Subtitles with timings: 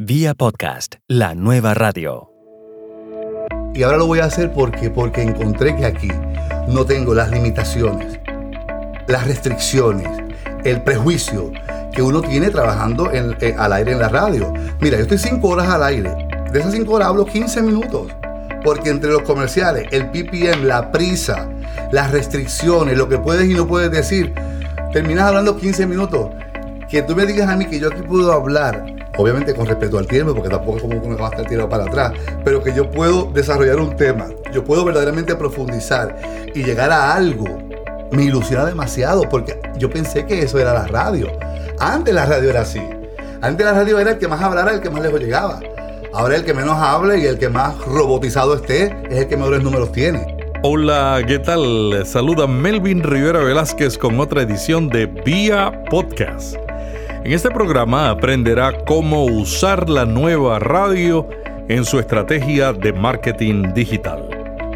[0.00, 2.28] Vía podcast, la nueva radio.
[3.74, 6.08] Y ahora lo voy a hacer porque, porque encontré que aquí
[6.66, 8.18] no tengo las limitaciones,
[9.06, 10.08] las restricciones,
[10.64, 11.52] el prejuicio
[11.92, 14.52] que uno tiene trabajando eh, al aire en la radio.
[14.80, 16.10] Mira, yo estoy cinco horas al aire.
[16.50, 18.10] De esas cinco horas hablo 15 minutos.
[18.64, 21.48] Porque entre los comerciales, el PPM, la prisa,
[21.92, 24.34] las restricciones, lo que puedes y no puedes decir,
[24.92, 26.30] terminas hablando 15 minutos.
[26.90, 30.06] Que tú me digas a mí que yo aquí puedo hablar, obviamente con respeto al
[30.06, 32.12] tiempo, porque tampoco es como que uno va a estar tirado para atrás,
[32.44, 36.16] pero que yo puedo desarrollar un tema, yo puedo verdaderamente profundizar
[36.54, 37.44] y llegar a algo,
[38.10, 41.28] me ilusiona demasiado, porque yo pensé que eso era la radio.
[41.78, 42.82] Antes la radio era así.
[43.40, 45.60] Antes la radio era el que más hablara, el que más lejos llegaba.
[46.12, 49.62] Ahora el que menos hable y el que más robotizado esté es el que mejores
[49.62, 50.36] números tiene.
[50.62, 52.06] Hola, ¿qué tal?
[52.06, 56.63] Saluda Melvin Rivera Velázquez con otra edición de Vía Podcast.
[57.24, 61.26] En este programa aprenderá cómo usar la nueva radio
[61.70, 64.28] en su estrategia de marketing digital.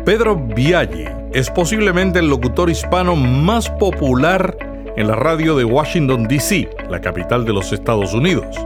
[0.06, 4.56] Pedro Viaggi es posiblemente el locutor hispano más popular
[4.96, 8.56] en la radio de Washington, D.C., la capital de los Estados Unidos.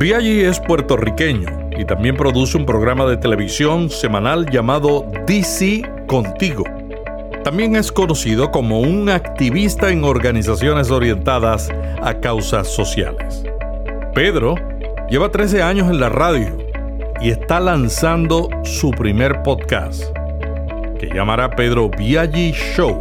[0.00, 6.64] Viaggi es puertorriqueño y también produce un programa de televisión semanal llamado DC Contigo.
[7.44, 11.70] También es conocido como un activista en organizaciones orientadas
[12.02, 13.44] a causas sociales.
[14.14, 14.56] Pedro
[15.08, 16.58] lleva 13 años en la radio
[17.18, 20.04] y está lanzando su primer podcast,
[20.98, 23.00] que llamará Pedro Viaggi Show.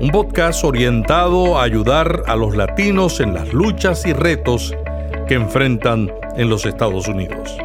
[0.00, 4.74] Un podcast orientado a ayudar a los latinos en las luchas y retos
[5.28, 7.56] que enfrentan en los Estados Unidos.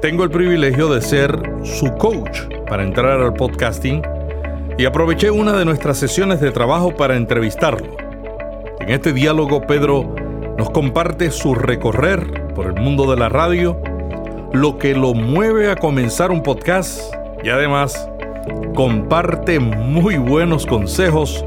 [0.00, 4.02] Tengo el privilegio de ser su coach para entrar al podcasting
[4.78, 7.96] y aproveché una de nuestras sesiones de trabajo para entrevistarlo.
[8.80, 10.14] En este diálogo Pedro
[10.58, 13.80] nos comparte su recorrer por el mundo de la radio,
[14.52, 18.08] lo que lo mueve a comenzar un podcast y además
[18.74, 21.44] comparte muy buenos consejos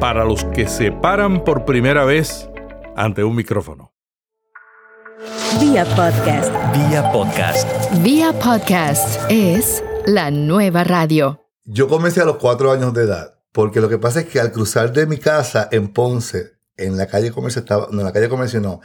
[0.00, 2.48] para los que se paran por primera vez
[2.96, 3.92] ante un micrófono.
[5.60, 6.52] Vía podcast.
[6.74, 7.68] Vía podcast.
[8.02, 11.41] Vía podcast es la nueva radio.
[11.64, 14.52] Yo comencé a los cuatro años de edad, porque lo que pasa es que al
[14.52, 18.28] cruzar de mi casa en Ponce, en la calle comercio estaba, no, en la calle
[18.28, 18.80] comercio no,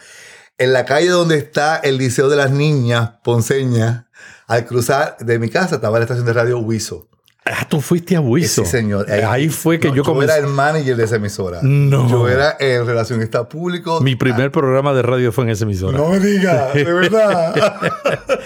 [0.58, 4.06] en la calle donde está el Liceo de las Niñas, Ponceñas,
[4.48, 7.10] al cruzar de mi casa estaba la estación de radio Huizo.
[7.50, 8.66] Ah, tú fuiste a Wiso.
[8.66, 9.10] Sí, señor.
[9.10, 10.38] Ahí fue que No, yo comencé.
[10.38, 11.60] era el manager de esa emisora.
[11.64, 12.10] No.
[12.10, 14.02] Yo era el relacionista público.
[14.02, 15.98] Mi primer programa de radio fue en esa emisora.
[15.98, 17.56] No me digas, de verdad.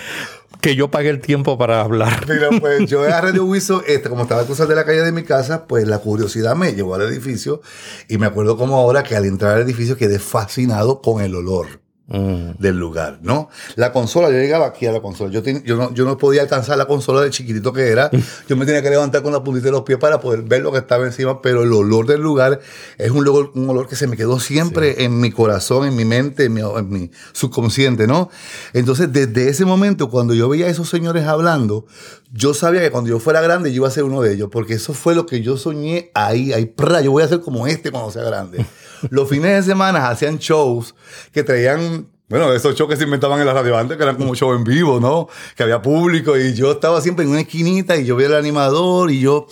[0.61, 2.25] Que yo pagué el tiempo para hablar.
[2.29, 5.23] Mira, pues yo a Radio Wiso, este, como estaba cruzar de la calle de mi
[5.23, 7.61] casa, pues la curiosidad me llevó al edificio
[8.07, 11.81] y me acuerdo como ahora que al entrar al edificio quedé fascinado con el olor
[12.07, 12.57] Mm.
[12.59, 13.47] del lugar, ¿no?
[13.75, 16.41] La consola, yo llegaba aquí a la consola, yo, ten- yo, no, yo no podía
[16.41, 18.09] alcanzar la consola de chiquitito que era,
[18.49, 20.73] yo me tenía que levantar con la puntita de los pies para poder ver lo
[20.73, 22.59] que estaba encima, pero el olor del lugar
[22.97, 26.03] es un olor, un olor que se me quedó siempre en mi corazón, en mi
[26.03, 28.29] mente, en mi, en mi subconsciente, ¿no?
[28.73, 31.85] Entonces, desde ese momento, cuando yo veía a esos señores hablando,
[32.33, 34.73] yo sabía que cuando yo fuera grande yo iba a ser uno de ellos, porque
[34.73, 36.99] eso fue lo que yo soñé ahí, ahí, ¡pra!
[36.99, 38.65] yo voy a ser como este cuando sea grande.
[39.09, 40.95] Los fines de semana hacían shows
[41.31, 44.35] que traían, bueno, esos shows que se inventaban en la radio antes, que eran como
[44.35, 45.27] show en vivo, ¿no?
[45.55, 49.11] Que había público y yo estaba siempre en una esquinita y yo veía al animador
[49.11, 49.47] y yo,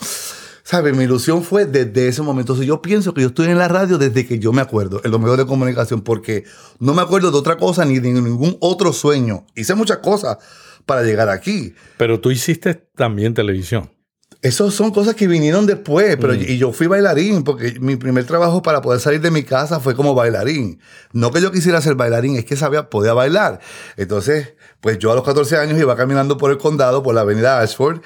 [0.63, 0.95] ¿sabes?
[0.95, 2.53] Mi ilusión fue desde ese momento.
[2.53, 5.11] Entonces yo pienso que yo estoy en la radio desde que yo me acuerdo, en
[5.11, 6.43] los medios de comunicación, porque
[6.79, 9.45] no me acuerdo de otra cosa ni de ningún otro sueño.
[9.55, 10.37] Hice muchas cosas
[10.85, 11.75] para llegar aquí.
[11.97, 13.91] Pero tú hiciste también televisión.
[14.41, 18.61] Esas son cosas que vinieron después, pero y yo fui bailarín, porque mi primer trabajo
[18.61, 20.79] para poder salir de mi casa fue como bailarín.
[21.11, 23.59] No que yo quisiera ser bailarín, es que sabía, podía bailar.
[23.97, 27.59] Entonces, pues yo a los 14 años iba caminando por el condado, por la avenida
[27.59, 27.99] Ashford,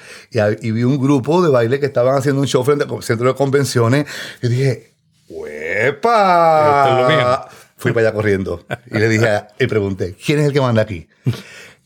[0.60, 3.34] y, vi un grupo de baile que estaban haciendo un show frente al centro de
[3.36, 4.06] convenciones,
[4.42, 4.94] y dije,
[7.16, 7.40] mío.
[7.76, 10.82] Fui para allá corriendo y le dije, a- y pregunté, ¿quién es el que manda
[10.82, 11.06] aquí?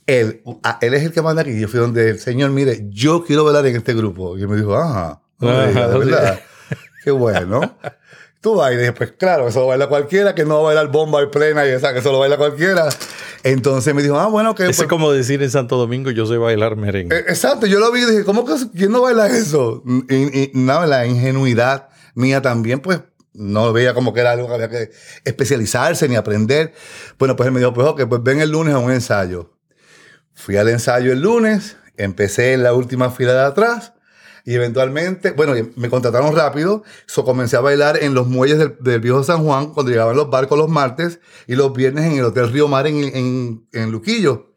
[0.09, 1.61] Él, a- él es el que manda aquí.
[1.61, 4.37] Yo fui donde el señor, mire, yo quiero bailar en este grupo.
[4.39, 6.41] Y él me dijo, ajá, no me de verdad.
[7.05, 7.77] Qué bueno.
[8.41, 11.27] Tú dije, pues claro, eso lo baila cualquiera, que no va a bailar bomba y
[11.27, 12.89] plena y esa, que eso lo baila cualquiera.
[13.43, 14.65] Entonces me dijo, ah, bueno, que.
[14.67, 17.17] Ese es como decir en Santo Domingo, yo sé bailar merengue.
[17.17, 19.83] Eh, Exacto, yo lo vi y dije, ¿cómo que quién no baila eso?
[20.09, 23.01] Y, y nada, la ingenuidad mía también, pues
[23.35, 24.91] no veía como que era algo que había que
[25.25, 26.73] especializarse ni aprender.
[27.19, 29.58] Bueno, pues él me dijo, pues ok, pues ven el lunes a un ensayo.
[30.39, 33.95] Fui al ensayo el lunes, empecé en la última fila de atrás
[34.45, 39.01] Y eventualmente, bueno, me contrataron rápido, so comencé a bailar en los muelles del, del
[39.01, 41.19] viejo San Juan cuando llegaban los barcos los martes
[41.49, 44.55] y los viernes en el Hotel Río Mar en, en, en Luquillo.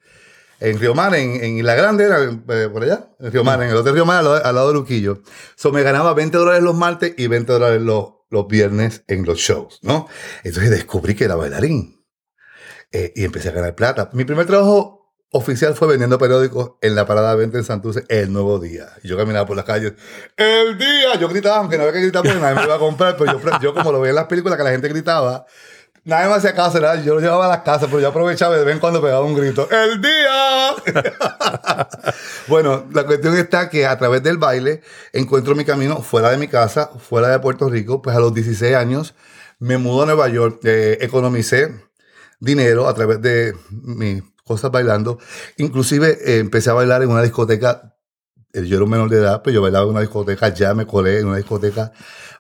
[0.60, 3.76] En Río Mar, en, en Isla Grande, eh, por allá, en Río Mar, en el
[3.76, 5.24] Hotel Río Mar al al lado de Luquillo.
[5.56, 9.40] So me ganaba 20 dólares los martes y 20 dólares los, los viernes en los
[9.40, 10.08] shows, ¿no?
[10.44, 12.06] Entonces descubrí que era bailarín.
[12.92, 14.12] Eh, y empecé a ganar plata.
[14.14, 15.01] Mi primer trabajo
[15.32, 18.90] oficial fue vendiendo periódicos en la parada de venta en Santurce el nuevo día.
[19.02, 19.94] Y yo caminaba por las calles,
[20.36, 23.16] el día, yo gritaba, aunque no había que gritar porque nadie me iba a comprar,
[23.18, 25.46] pero yo, como lo veía en las películas que la gente gritaba,
[26.04, 28.74] nadie me hacía caso, yo lo llevaba a las casas, pero yo aprovechaba de vez
[28.74, 30.76] en cuando pegaba un grito, el día.
[32.48, 34.82] bueno, la cuestión está que a través del baile
[35.14, 38.76] encuentro mi camino fuera de mi casa, fuera de Puerto Rico, pues a los 16
[38.76, 39.16] años
[39.60, 41.72] me mudo a Nueva York, eh, economicé
[42.42, 45.18] dinero a través de mis cosas bailando.
[45.58, 47.96] Inclusive eh, empecé a bailar en una discoteca.
[48.54, 50.86] eh, Yo era un menor de edad, pero yo bailaba en una discoteca, ya me
[50.86, 51.92] colé en una discoteca.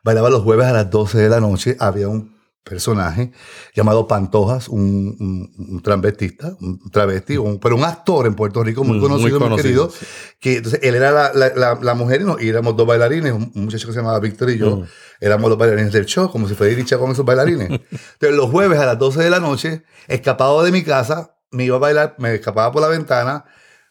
[0.03, 1.75] Bailaba los jueves a las 12 de la noche.
[1.79, 3.31] Había un personaje
[3.73, 8.83] llamado Pantojas, un, un, un transvestista, un travesti, un- pero un actor en Puerto Rico
[8.83, 10.07] muy Mm, muy conocido, muy, conocido, querido.
[10.39, 13.31] Que, entonces, él era la, la- la- la mujer y, no- y éramos dos bailarines,
[13.33, 14.77] un, muchacho que se llamaba Víctor y yo.
[14.77, 14.83] Mm.
[15.21, 17.67] Éramos los bailarines del show, como si fuera Iricha con esos bailarines.
[17.69, 21.75] Entonces, los jueves a las 12 de la noche, escapado de mi casa, me iba
[21.75, 23.45] a bailar, me escapaba por la ventana,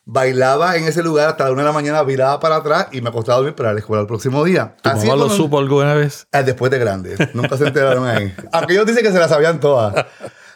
[0.04, 3.10] bailaba en ese lugar hasta la una de la mañana, viraba para atrás y me
[3.10, 4.76] acostaba a dormir para la escuela el próximo día.
[4.82, 6.26] ¿Tu Así mamá lo supo alguna vez?
[6.32, 7.28] Ah, Después de grande.
[7.34, 8.34] Nunca se enteraron ahí.
[8.52, 10.06] Aunque ellos dicen que se las sabían todas.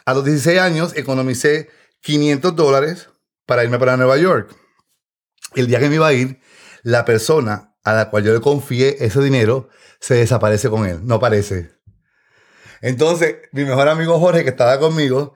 [0.05, 1.69] A los 16 años economicé
[2.01, 3.09] 500 dólares
[3.45, 4.53] para irme para Nueva York.
[5.53, 6.39] El día que me iba a ir,
[6.83, 9.69] la persona a la cual yo le confié ese dinero
[9.99, 10.99] se desaparece con él.
[11.03, 11.71] No aparece.
[12.81, 15.33] Entonces, mi mejor amigo Jorge, que estaba conmigo,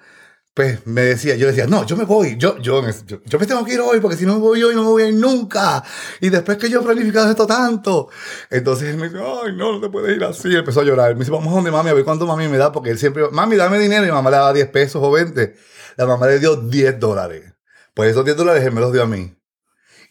[0.60, 3.76] pues me decía, yo decía, no, yo me voy, yo, yo, yo, me tengo que
[3.76, 5.82] ir hoy, porque si no me voy hoy no me voy a ir nunca.
[6.20, 8.10] Y después que yo he planificado esto tanto.
[8.50, 10.54] Entonces él me dice, ay, no, no te puedes ir así.
[10.54, 11.14] Empezó a llorar.
[11.14, 13.24] Me dice, vamos a donde mami, a ver cuánto mami me da, porque él siempre,
[13.32, 14.06] mami, dame dinero.
[14.06, 15.56] Y mamá le daba 10 pesos o 20.
[15.96, 17.54] La mamá le dio 10 dólares.
[17.94, 19.34] Pues esos 10 dólares él me los dio a mí.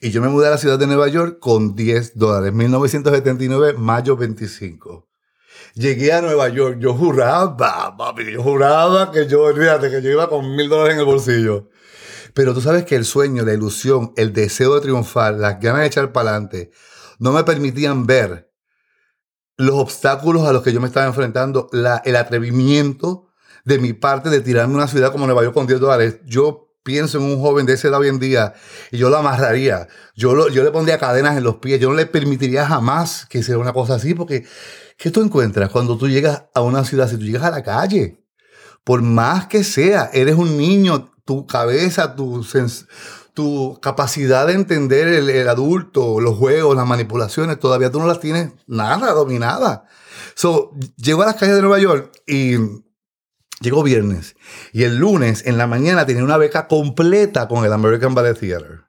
[0.00, 2.54] Y yo me mudé a la ciudad de Nueva York con 10 dólares.
[2.54, 5.10] 1979, mayo 25.
[5.74, 7.56] Llegué a Nueva York, yo juraba,
[7.96, 11.68] papi, yo juraba que yo, que yo iba con mil dólares en el bolsillo.
[12.34, 15.86] Pero tú sabes que el sueño, la ilusión, el deseo de triunfar, las ganas de
[15.86, 16.70] echar para adelante,
[17.18, 18.50] no me permitían ver
[19.56, 23.28] los obstáculos a los que yo me estaba enfrentando, la, el atrevimiento
[23.64, 26.18] de mi parte de tirarme a una ciudad como Nueva York con 10 dólares.
[26.26, 28.54] Yo pienso en un joven de esa edad hoy en día
[28.90, 31.94] y yo lo amarraría, yo, lo- yo le pondría cadenas en los pies, yo no
[31.96, 34.46] le permitiría jamás que hiciera una cosa así porque
[34.98, 37.08] ¿qué tú encuentras cuando tú llegas a una ciudad?
[37.08, 38.22] Si tú llegas a la calle,
[38.84, 42.44] por más que sea, eres un niño, tu cabeza, tu,
[43.32, 48.20] tu capacidad de entender el, el adulto, los juegos, las manipulaciones, todavía tú no las
[48.20, 49.84] tienes nada dominada.
[50.34, 52.56] So, llego a las calles de Nueva York y
[53.60, 54.36] llegó viernes.
[54.72, 58.84] Y el lunes en la mañana tenía una beca completa con el American Ballet Theater.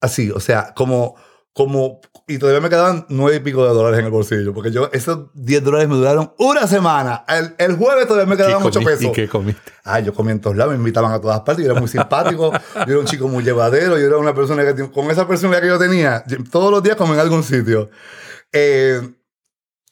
[0.00, 1.16] Así, o sea, como,
[1.56, 4.90] como, y todavía me quedaban nueve y pico de dólares en el bolsillo, porque yo,
[4.92, 7.24] esos 10 dólares me duraron una semana.
[7.26, 8.96] El, el jueves todavía me quedaban ¿Qué 8 comiste?
[8.98, 9.10] pesos.
[9.10, 9.72] ¿Y qué comiste?
[9.82, 12.52] Ah, yo comía en todos lados, me invitaban a todas partes, yo era muy simpático,
[12.52, 15.68] yo era un chico muy llevadero, yo era una persona que, con esa personalidad que
[15.68, 17.88] yo tenía, todos los días como en algún sitio.
[18.52, 19.00] Eh,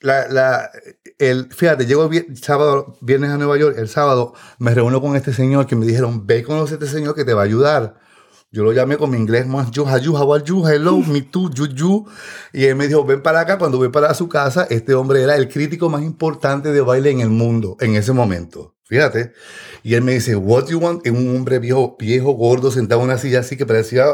[0.00, 0.70] la, la,
[1.18, 5.32] el, fíjate, llego vi- sábado, viernes a Nueva York, el sábado me reúno con este
[5.32, 8.03] señor que me dijeron, ve a este señor que te va a ayudar.
[8.54, 11.22] Yo lo llamé con mi inglés más, yo, how you, how are you, hello, me
[11.22, 12.06] too, you, you.
[12.52, 13.58] Y él me dijo, ven para acá.
[13.58, 17.18] Cuando voy para su casa, este hombre era el crítico más importante de baile en
[17.18, 18.76] el mundo en ese momento.
[18.84, 19.32] Fíjate.
[19.82, 21.04] Y él me dice, what you want?
[21.04, 24.04] Es un hombre viejo, viejo, gordo, sentado en una silla así que parecía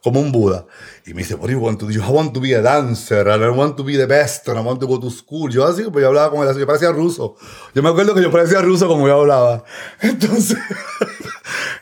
[0.00, 0.66] como un Buda.
[1.04, 1.90] Y me dice, what do you want to do?
[1.90, 4.58] Yo, I want to be a dancer, and I want to be the best, and
[4.58, 5.50] I want to go to school.
[5.50, 7.34] Yo así, pues yo hablaba con él así, yo parecía ruso.
[7.74, 9.64] Yo me acuerdo que yo parecía ruso como yo hablaba.
[10.02, 10.56] Entonces,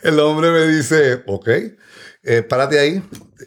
[0.02, 1.48] el hombre me dice, ok,
[2.26, 3.02] eh, párate ahí,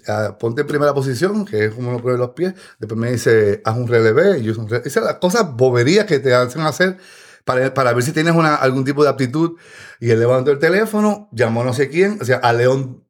[0.07, 2.53] ah, ponte en primera posición, que es como uno pone los pies.
[2.79, 4.39] Después me dice, haz un relevé.
[4.39, 4.73] Y un.
[4.85, 6.97] Esas las cosas boberías que te hacen hacer
[7.43, 9.57] para, para ver si tienes una, algún tipo de aptitud.
[9.99, 13.05] Y él levantó el teléfono, llamó a no sé quién, o sea, a León.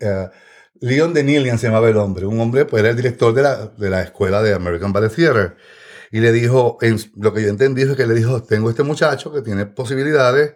[0.00, 0.28] eh,
[0.80, 2.26] Leon Denilian se llamaba el hombre.
[2.26, 5.56] Un hombre, pues era el director de la, de la escuela de American Ballet Theater.
[6.12, 9.32] Y le dijo, en, lo que yo entendí es que le dijo, tengo este muchacho
[9.32, 10.54] que tiene posibilidades,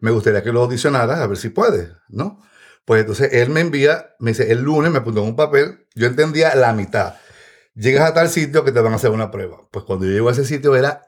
[0.00, 2.40] me gustaría que lo audicionaras a ver si puedes, ¿no?
[2.84, 6.06] Pues entonces él me envía, me dice, el lunes me apuntó en un papel, yo
[6.06, 7.14] entendía la mitad.
[7.74, 9.68] Llegas a tal sitio que te van a hacer una prueba.
[9.70, 11.02] Pues cuando yo llego a ese sitio era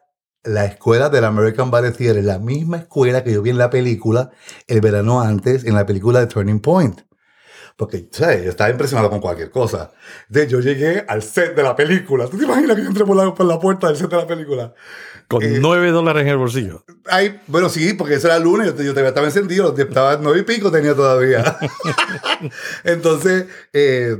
[0.44, 4.30] la escuela del American Ballet Theater, la misma escuela que yo vi en la película
[4.66, 7.00] el verano antes, en la película de Turning Point.
[7.76, 8.44] Porque, ¿sabes?
[8.44, 9.90] Yo estaba impresionado con cualquier cosa.
[10.28, 12.28] Entonces yo llegué al set de la película.
[12.28, 14.26] ¿Tú te imaginas que yo entré por la, por la puerta del set de la
[14.26, 14.74] película?
[15.28, 16.84] Con Eh, nueve dólares en el bolsillo.
[17.06, 20.40] Ay, bueno, sí, porque eso era el lunes, yo, yo todavía estaba encendido, estaba nueve
[20.40, 21.56] y pico tenía todavía.
[22.84, 24.16] Entonces, eh,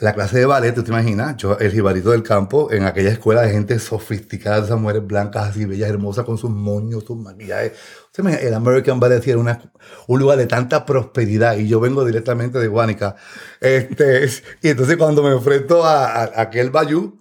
[0.00, 3.42] la clase de ballet, tú te imaginas, yo, el jibarito del campo, en aquella escuela
[3.42, 7.72] de gente sofisticada, esas mujeres blancas así, bellas, hermosas, con sus moños, sus maquillajes.
[8.06, 9.60] Usted me- el American Ballet era una-
[10.08, 13.14] un lugar de tanta prosperidad y yo vengo directamente de Guánica.
[13.60, 14.26] Este,
[14.62, 17.18] y entonces cuando me enfrento a, a- a aquel bayou,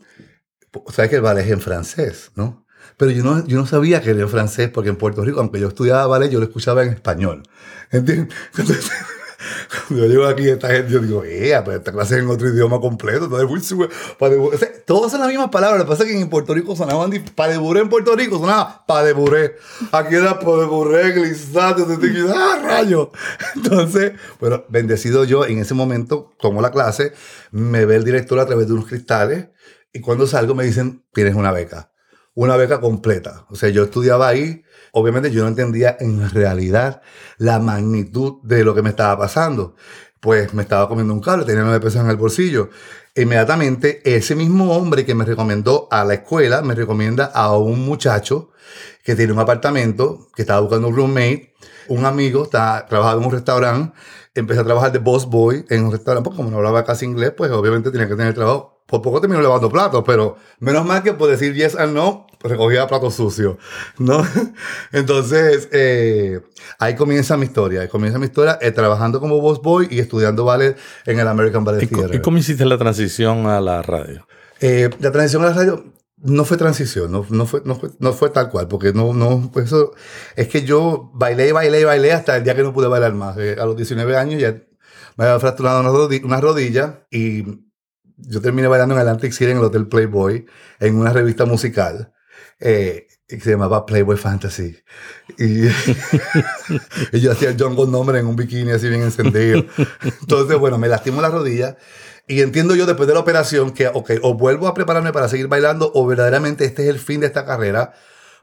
[0.92, 2.61] sabes que el ballet es en francés, ¿no?
[3.02, 5.60] Pero yo no, yo no sabía que era en francés, porque en Puerto Rico, aunque
[5.60, 7.42] yo estudiaba ballet, yo lo escuchaba en español.
[7.90, 8.32] ¿Entiendes?
[8.56, 8.92] Entonces,
[9.88, 12.48] cuando yo llego aquí, esta gente, yo digo, eh, pero esta clase es en otro
[12.48, 13.24] idioma completo.
[13.26, 13.90] Entonces, uy, sí, güey,
[14.20, 14.56] padeburé".
[14.56, 15.80] O sea, todas son las mismas palabras.
[15.80, 19.56] Lo que pasa es que en Puerto Rico sonaban, padeburé en Puerto Rico sonaba padeburé.
[19.92, 23.12] Aquí era padeburé, te- ¡ah, rayo!
[23.56, 27.14] Entonces, bueno, bendecido yo, en ese momento tomo la clase,
[27.50, 29.48] me ve el director a través de unos cristales,
[29.92, 31.91] y cuando salgo me dicen, tienes una beca
[32.34, 33.46] una beca completa.
[33.50, 34.64] O sea, yo estudiaba ahí.
[34.94, 37.02] Obviamente yo no entendía en realidad
[37.38, 39.76] la magnitud de lo que me estaba pasando.
[40.20, 42.70] Pues me estaba comiendo un cable, tenía nueve pesos en el bolsillo.
[43.16, 48.52] Inmediatamente, ese mismo hombre que me recomendó a la escuela, me recomienda a un muchacho
[49.04, 51.54] que tiene un apartamento, que estaba buscando un roommate.
[51.88, 53.98] Un amigo está, trabajaba en un restaurante,
[54.34, 57.34] empecé a trabajar de boss boy en un restaurante, porque como no hablaba casi inglés,
[57.36, 58.82] pues obviamente tenía que tener trabajo.
[58.86, 62.88] Por poco terminó lavando platos, pero menos mal que por decir yes and no, recogía
[62.88, 63.56] platos sucios,
[63.98, 64.26] ¿no?
[64.92, 66.42] Entonces, eh,
[66.78, 67.82] ahí comienza mi historia.
[67.82, 71.64] Ahí comienza mi historia eh, trabajando como boss boy y estudiando ballet en el American
[71.64, 72.16] Ballet ¿Y, Theater.
[72.16, 74.28] y cómo hiciste la transición a la radio?
[74.60, 75.86] Eh, la transición a la radio
[76.24, 79.50] no fue transición, no, no, fue, no, fue, no fue tal cual, porque no, no,
[79.54, 79.94] pues eso,
[80.36, 83.38] es que yo bailé, bailé, bailé hasta el día que no pude bailar más.
[83.38, 84.52] Eh, a los 19 años ya
[85.18, 87.44] me había fracturado una, rodi- una rodilla y
[88.18, 90.46] yo terminé bailando en Atlantic City en el Hotel Playboy,
[90.80, 92.14] en una revista musical.
[92.60, 94.78] eh, que se llamaba Playboy Fantasy.
[95.38, 95.68] Y,
[97.14, 99.64] y yo hacía el Jungle Number en un bikini así bien encendido.
[100.22, 101.78] Entonces, bueno, me lastimó la rodilla.
[102.32, 105.50] Y entiendo yo después de la operación que, ok, o vuelvo a prepararme para seguir
[105.50, 107.92] bailando o verdaderamente este es el fin de esta carrera,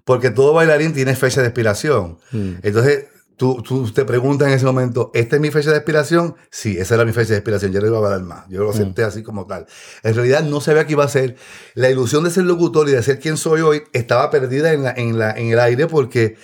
[0.05, 2.19] porque todo bailarín tiene fecha de expiración.
[2.63, 3.07] Entonces,
[3.39, 6.37] tú, tú te preguntas en ese momento, ¿esta es mi fecha de expiración?
[6.51, 8.69] Sí, esa era mi fecha de expiración, yo no iba a bailar más, yo lo
[8.69, 9.65] acepté así como tal.
[10.03, 11.37] En realidad no sabía qué iba a ser.
[11.73, 14.93] La ilusión de ser locutor y de ser quien soy hoy estaba perdida en, la,
[14.95, 16.37] en, la, en el aire porque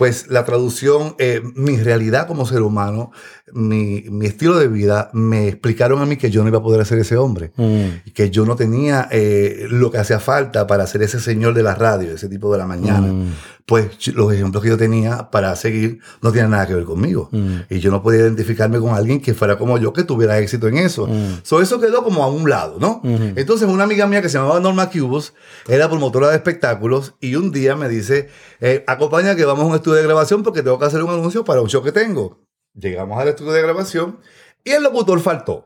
[0.00, 3.10] pues la traducción, eh, mi realidad como ser humano,
[3.52, 6.86] mi, mi, estilo de vida, me explicaron a mí que yo no iba a poder
[6.86, 8.06] ser ese hombre, Mm.
[8.06, 11.62] y que yo no tenía eh, lo que hacía falta para ser ese señor de
[11.64, 13.12] la radio, ese tipo de la mañana.
[13.12, 13.34] Mm.
[13.70, 17.28] Pues los ejemplos que yo tenía para seguir no tienen nada que ver conmigo.
[17.30, 17.58] Mm.
[17.70, 20.78] Y yo no podía identificarme con alguien que fuera como yo, que tuviera éxito en
[20.78, 21.06] eso.
[21.06, 21.42] Mm.
[21.44, 23.00] So, eso quedó como a un lado, ¿no?
[23.04, 23.32] Ujú.
[23.36, 25.34] Entonces, una amiga mía que se llamaba Norma Cubos
[25.68, 28.28] era promotora de espectáculos y un día me dice,
[28.60, 31.44] eh, acompaña que vamos a un estudio de grabación porque tengo que hacer un anuncio
[31.44, 32.40] para un show que tengo.
[32.74, 34.18] Llegamos al estudio de grabación
[34.64, 35.64] y el locutor faltó.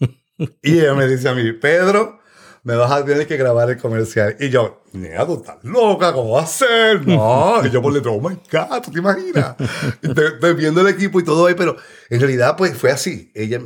[0.36, 2.18] y ella me dice a mí, Pedro,
[2.64, 4.36] me vas a tener que grabar el comercial.
[4.40, 7.06] Y yo, nena, tú estás loca, ¿cómo va a ser?
[7.06, 7.64] No.
[7.64, 9.54] Y yo por dentro, oh my God, ¿tú te imaginas?
[10.02, 11.76] Estoy viendo el equipo y todo ahí, pero
[12.08, 13.30] en realidad, pues fue así.
[13.34, 13.60] Ella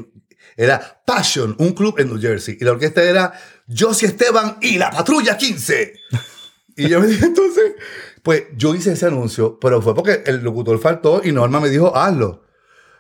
[0.56, 2.58] era Passion, un club en New Jersey.
[2.60, 3.32] Y la orquesta era
[3.68, 5.94] Josie Esteban y la Patrulla 15.
[6.76, 7.74] Y yo me dije, entonces,
[8.24, 11.96] pues yo hice ese anuncio, pero fue porque el locutor faltó y Norma me dijo,
[11.96, 12.47] hazlo.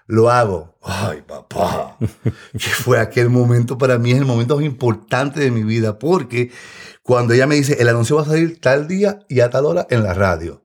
[0.08, 0.76] Lo hago.
[0.82, 1.96] Ay, papá.
[2.52, 6.50] Que fue aquel momento para mí, es el momento más importante de mi vida, porque
[7.02, 9.86] cuando ella me dice, el anuncio va a salir tal día y a tal hora
[9.90, 10.64] en la radio,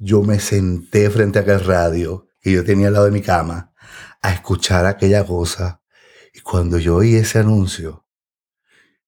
[0.00, 3.72] yo me senté frente a aquel radio que yo tenía al lado de mi cama
[4.22, 5.82] a escuchar aquella cosa.
[6.32, 8.06] Y cuando yo oí ese anuncio,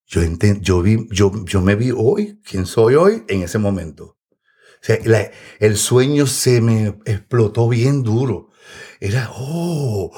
[0.07, 0.23] yo,
[0.61, 4.19] yo, vi, yo, yo me vi hoy, quién soy hoy, en ese momento.
[4.83, 8.50] O sea, la- el sueño se me explotó bien duro.
[9.01, 10.11] Era, oh,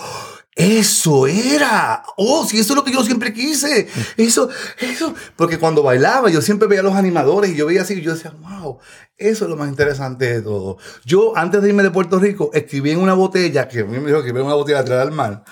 [0.54, 2.02] eso era.
[2.16, 3.88] Oh, si eso es lo que yo siempre quise.
[4.16, 5.14] Eso, eso.
[5.36, 8.14] Porque cuando bailaba, yo siempre veía a los animadores y yo veía así y yo
[8.14, 8.78] decía, wow,
[9.16, 10.76] eso es lo más interesante de todo.
[11.04, 14.08] Yo, antes de irme de Puerto Rico, escribí en una botella, que a mí me
[14.08, 15.44] dijo que en una botella de tirar al mar,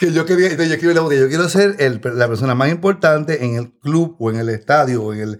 [0.00, 2.54] que yo quería, entonces yo escribí en la botella, yo quiero ser el- la persona
[2.54, 5.38] más importante en el club o en el estadio o en el,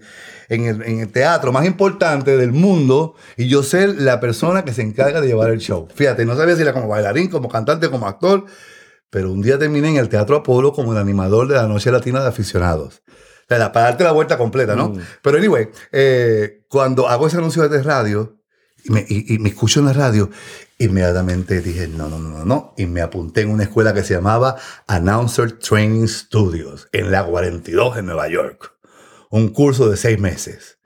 [0.49, 4.73] en, el, en el teatro más importante del mundo y yo ser la persona que
[4.73, 5.87] se encarga de llevar el show.
[5.93, 8.45] Fíjate, no sabía si era como bailarín, como cantante, como actor,
[9.09, 12.21] pero un día terminé en el Teatro Apolo como el animador de la Noche Latina
[12.21, 13.01] de Aficionados.
[13.07, 14.89] O sea, para darte la vuelta completa, ¿no?
[14.89, 14.99] Mm.
[15.21, 18.40] Pero anyway, eh, cuando hago ese anuncio de radio,
[18.83, 20.29] y me, y- y me escucho en la radio,
[20.79, 22.73] inmediatamente dije, no, no, no, no, no.
[22.77, 24.55] Y me apunté en una escuela que se llamaba
[24.87, 28.73] Announcer Training Studios, en la 42 en Nueva York.
[29.29, 30.77] Un curso de seis meses.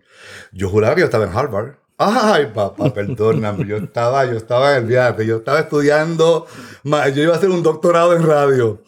[0.51, 1.75] Yo juraba que yo estaba en Harvard.
[1.97, 3.65] Ay, papá, perdóname.
[3.65, 5.25] Yo estaba, yo estaba en el viaje.
[5.25, 6.45] Yo estaba estudiando.
[6.83, 8.83] Yo iba a hacer un doctorado en radio.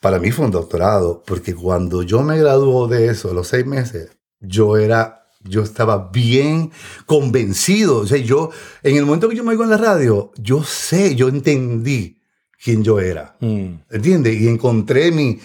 [0.00, 3.64] Para mí fue un doctorado, porque cuando yo me graduó de eso, a los seis
[3.66, 6.70] meses, yo era, yo estaba bien
[7.06, 7.98] convencido.
[7.98, 8.50] O sea, yo,
[8.82, 12.20] en el momento que yo me oigo en la radio, yo sé, yo entendí
[12.62, 13.36] quién yo era.
[13.40, 13.74] Mm.
[13.90, 14.40] ¿Entiendes?
[14.40, 15.40] Y encontré mi,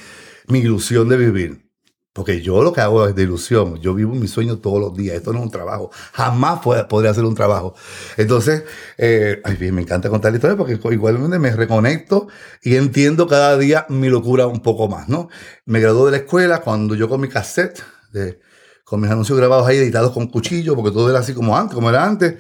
[0.48, 1.68] mi ilusión de vivir.
[2.14, 3.80] Porque yo lo que hago es de ilusión.
[3.80, 5.18] Yo vivo mi sueño todos los días.
[5.18, 5.92] Esto no es un trabajo.
[6.14, 7.76] Jamás podría hacer un trabajo.
[8.18, 8.64] Entonces,
[8.98, 12.28] eh, ay, bien, me encanta contar la historia porque igualmente me reconecto
[12.64, 15.30] y entiendo cada día mi locura un poco más, ¿no?
[15.66, 18.40] Me gradué de la escuela cuando yo con mi cassette, de-
[18.88, 21.90] con mis anuncios grabados ahí editados con cuchillo, porque todo era así como antes, como
[21.90, 22.36] era antes,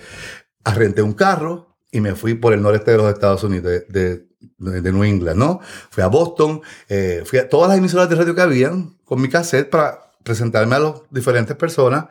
[0.63, 4.27] arrenté un carro y me fui por el noreste de los Estados Unidos, de,
[4.57, 5.59] de, de New England, ¿no?
[5.89, 9.27] Fui a Boston, eh, fui a todas las emisoras de radio que habían con mi
[9.27, 12.05] cassette para presentarme a las diferentes personas,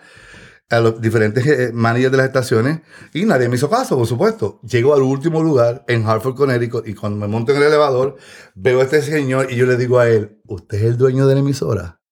[0.69, 2.81] a los diferentes eh, managers de las estaciones,
[3.15, 4.61] y nadie me hizo caso, por supuesto.
[4.65, 8.17] Llego al último lugar, en Hartford, Connecticut, y cuando me monto en el elevador,
[8.55, 11.35] veo a este señor y yo le digo a él, ¿usted es el dueño de
[11.37, 12.03] la emisora?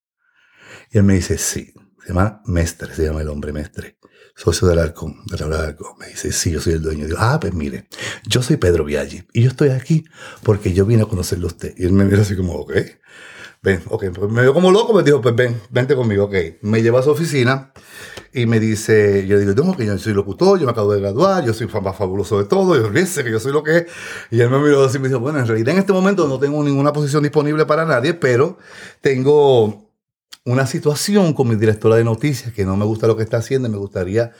[0.90, 1.74] Y él me dice, sí.
[2.04, 3.96] Se llama Mestre, se llama el hombre Mestre.
[4.36, 5.92] Socio del Arcón, de la del Arcón.
[5.98, 7.06] Me dice, sí, yo soy el dueño.
[7.06, 7.86] Digo, ah, pues mire,
[8.26, 10.04] yo soy Pedro Viaggi y yo estoy aquí
[10.42, 11.72] porque yo vine a conocerlo a usted.
[11.78, 12.72] Y él me mira así como, ok.
[13.62, 14.04] Ven, ok.
[14.14, 16.34] Pues me vio como loco, me dijo, pues ven, vente conmigo, ok.
[16.60, 17.72] Me lleva a su oficina
[18.34, 21.42] y me dice, yo digo, no, que yo soy locutor, yo me acabo de graduar,
[21.46, 23.86] yo soy más fabuloso de todo, yo dice que yo soy lo que es.
[24.30, 26.38] Y él me miró así y me dijo, bueno, en realidad en este momento no
[26.38, 28.58] tengo ninguna posición disponible para nadie, pero
[29.00, 29.83] tengo
[30.44, 33.68] una situación con mi directora de noticias que no me gusta lo que está haciendo
[33.68, 34.32] y me gustaría.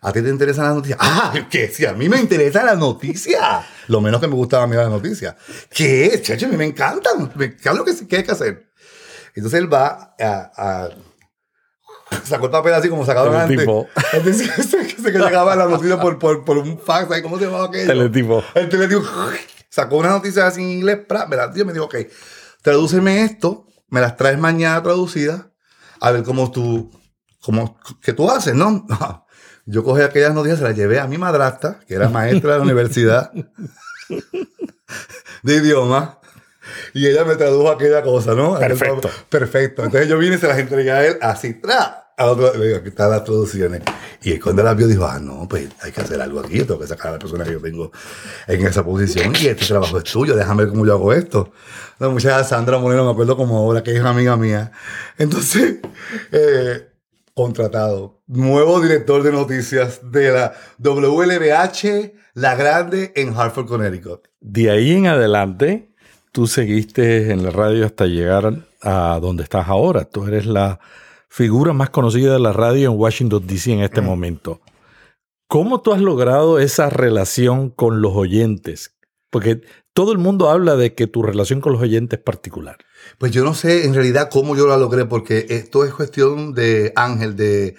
[0.00, 0.98] ¿A ti te interesan las noticias?
[1.02, 3.64] Ah, que si a mí me interesan las noticias.
[3.88, 5.34] Lo menos que me gustaba a mí las noticias.
[5.70, 6.20] ¿Qué?
[6.22, 7.32] Chacho, a mí me encantan.
[7.34, 8.68] Me- ¿Qué es lo que, qué hay que hacer?
[9.34, 10.88] Entonces él va a, a-
[12.24, 13.56] sacó el papel así como sacaban antes.
[13.56, 13.88] Teletipo.
[15.02, 17.20] Que llegaba la noticia por, por, por un fax.
[17.22, 17.86] ¿Cómo se llamaba aquello?
[17.88, 18.44] Teletipo.
[18.54, 19.02] El teletipo
[19.68, 21.96] sacó una noticia así en inglés, me la dio me dijo, ok,
[22.62, 25.46] tradúceme esto, me las traes mañana traducidas,
[26.00, 26.90] a ver cómo tú,
[27.40, 28.86] cómo, qué tú haces, ¿no?
[29.66, 32.64] Yo cogí aquellas noticias, se las llevé a mi madrastra, que era maestra de la
[32.64, 33.30] universidad
[35.42, 36.18] de idioma,
[36.94, 38.56] y ella me tradujo aquella cosa, ¿no?
[38.56, 39.10] Aquel- Perfecto.
[39.28, 39.84] Perfecto.
[39.84, 42.07] Entonces yo vine y se las entregué a él así, tra.
[42.20, 43.82] Otro, digo, aquí están las traducciones.
[44.22, 46.58] Y él cuando las vio dijo, ah, no, pues hay que hacer algo aquí.
[46.58, 47.92] Tengo que sacar a la persona que yo tengo
[48.46, 49.32] en esa posición.
[49.40, 51.52] Y este trabajo es tuyo, déjame ver cómo yo hago esto.
[51.98, 54.72] La muchacha Sandra Moreno, me acuerdo como ahora, que es una amiga mía.
[55.16, 55.76] Entonces,
[56.32, 56.88] eh,
[57.34, 58.20] contratado.
[58.26, 64.26] Nuevo director de noticias de la WLBH La Grande en Hartford, Connecticut.
[64.40, 65.94] De ahí en adelante,
[66.32, 70.04] tú seguiste en la radio hasta llegar a donde estás ahora.
[70.04, 70.80] Tú eres la
[71.28, 73.72] figura más conocida de la radio en Washington, D.C.
[73.72, 74.60] en este momento.
[75.46, 78.96] ¿Cómo tú has logrado esa relación con los oyentes?
[79.30, 79.62] Porque
[79.92, 82.76] todo el mundo habla de que tu relación con los oyentes es particular.
[83.18, 86.92] Pues yo no sé en realidad cómo yo la logré, porque esto es cuestión de
[86.96, 87.76] Ángel, de,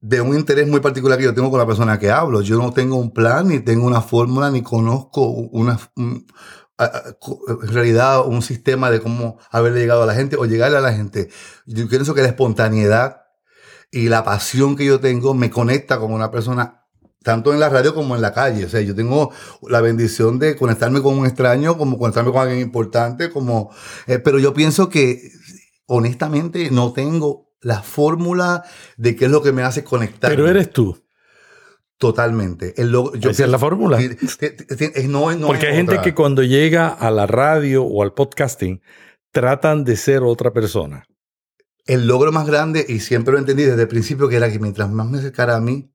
[0.00, 2.42] de un interés muy particular que yo tengo con la persona que hablo.
[2.42, 5.78] Yo no tengo un plan, ni tengo una fórmula, ni conozco una,
[6.84, 10.92] en realidad un sistema de cómo haberle llegado a la gente o llegarle a la
[10.92, 11.28] gente.
[11.66, 13.22] Yo pienso que la espontaneidad
[13.90, 16.82] y la pasión que yo tengo me conecta con una persona
[17.22, 18.64] tanto en la radio como en la calle.
[18.64, 19.32] O sea, yo tengo
[19.68, 23.70] la bendición de conectarme con un extraño, como conectarme con alguien importante, como...
[24.06, 25.30] eh, pero yo pienso que,
[25.86, 28.64] honestamente, no tengo la fórmula
[28.96, 30.30] de qué es lo que me hace conectar.
[30.30, 30.98] Pero eres tú.
[32.02, 32.74] Totalmente.
[32.82, 33.96] El logo- yo Esa es la fórmula.
[33.96, 34.08] Ti-
[35.06, 36.02] no- no Porque hay gente otra.
[36.02, 38.82] que cuando llega a la radio o al podcasting,
[39.30, 41.04] tratan de ser otra persona.
[41.86, 44.90] el logro más grande, y siempre lo entendí desde el principio, que era que mientras
[44.90, 45.91] más me acercara a mí,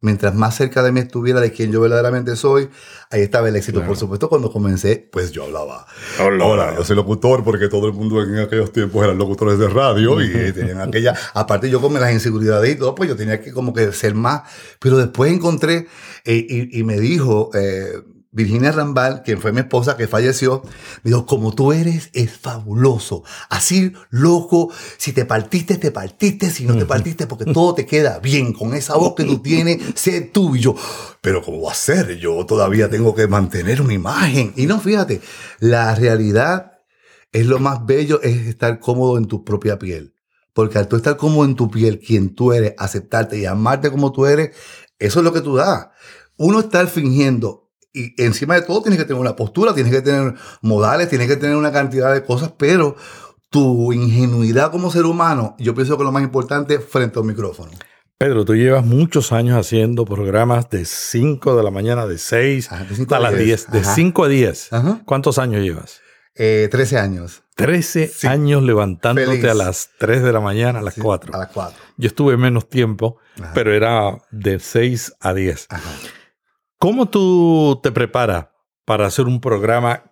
[0.00, 2.70] mientras más cerca de mí estuviera de quien yo verdaderamente soy,
[3.10, 3.78] ahí estaba el éxito.
[3.78, 3.88] Claro.
[3.88, 5.86] Por supuesto, cuando comencé, pues yo hablaba.
[6.18, 10.20] Hola, yo soy locutor, porque todo el mundo en aquellos tiempos eran locutores de radio
[10.22, 11.14] y tenían aquella.
[11.34, 14.42] Aparte, yo con las inseguridades y todo, pues yo tenía que como que ser más.
[14.78, 15.86] Pero después encontré,
[16.24, 17.50] eh, y, y me dijo.
[17.54, 17.92] eh,
[18.32, 20.62] Virginia Rambal, quien fue mi esposa que falleció,
[21.02, 23.24] me dijo, como tú eres, es fabuloso.
[23.48, 28.20] Así, loco, si te partiste, te partiste, si no te partiste, porque todo te queda
[28.20, 28.52] bien.
[28.52, 30.54] Con esa voz que tú tienes, sé tú.
[30.54, 30.76] Y yo,
[31.20, 32.18] pero ¿cómo va a ser?
[32.18, 34.52] Yo todavía tengo que mantener una imagen.
[34.56, 35.20] Y no, fíjate,
[35.58, 36.78] la realidad
[37.32, 40.14] es lo más bello, es estar cómodo en tu propia piel.
[40.52, 44.12] Porque al tú estar cómodo en tu piel, quien tú eres, aceptarte y amarte como
[44.12, 44.54] tú eres,
[45.00, 45.88] eso es lo que tú das.
[46.36, 50.34] uno estar fingiendo y encima de todo tienes que tener una postura, tienes que tener
[50.62, 52.96] modales, tienes que tener una cantidad de cosas, pero
[53.50, 57.28] tu ingenuidad como ser humano, yo pienso que lo más importante es frente a un
[57.28, 57.72] micrófono.
[58.16, 62.84] Pedro, tú llevas muchos años haciendo programas de 5 de la mañana, de 6 Ajá,
[62.84, 63.70] de cinco hasta a las 10, diez.
[63.72, 63.94] de Ajá.
[63.94, 64.72] 5 a 10.
[64.74, 65.00] Ajá.
[65.06, 66.00] ¿Cuántos años llevas?
[66.36, 67.42] Eh, 13 años.
[67.56, 68.26] 13 Sí.
[68.26, 69.44] años levantándote Feliz.
[69.50, 71.34] a las 3 de la mañana, a las Sí, 4.
[71.34, 71.76] A las 4.
[71.96, 73.52] Yo estuve menos tiempo, Ajá.
[73.54, 75.66] pero era de 6 a 10.
[75.70, 75.90] Ajá.
[76.82, 78.46] ¿Cómo tú te preparas
[78.86, 80.10] para hacer un programa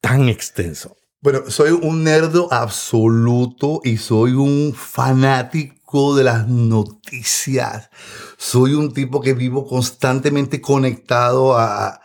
[0.00, 0.96] tan extenso?
[1.20, 7.90] Bueno, soy un nerdo absoluto y soy un fanático de las noticias.
[8.36, 12.00] Soy un tipo que vivo constantemente conectado a,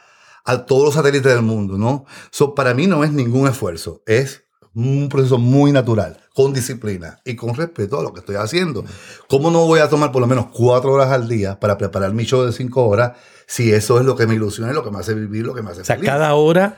[0.45, 2.05] a todos los satélites del mundo, ¿no?
[2.29, 4.43] So, para mí no es ningún esfuerzo, es
[4.75, 8.83] un proceso muy natural, con disciplina y con respeto a lo que estoy haciendo.
[9.27, 12.23] ¿Cómo no voy a tomar por lo menos cuatro horas al día para preparar mi
[12.25, 13.13] show de cinco horas
[13.45, 15.61] si eso es lo que me ilusiona y lo que me hace vivir, lo que
[15.61, 16.09] me hace O sea, feliz?
[16.09, 16.77] cada hora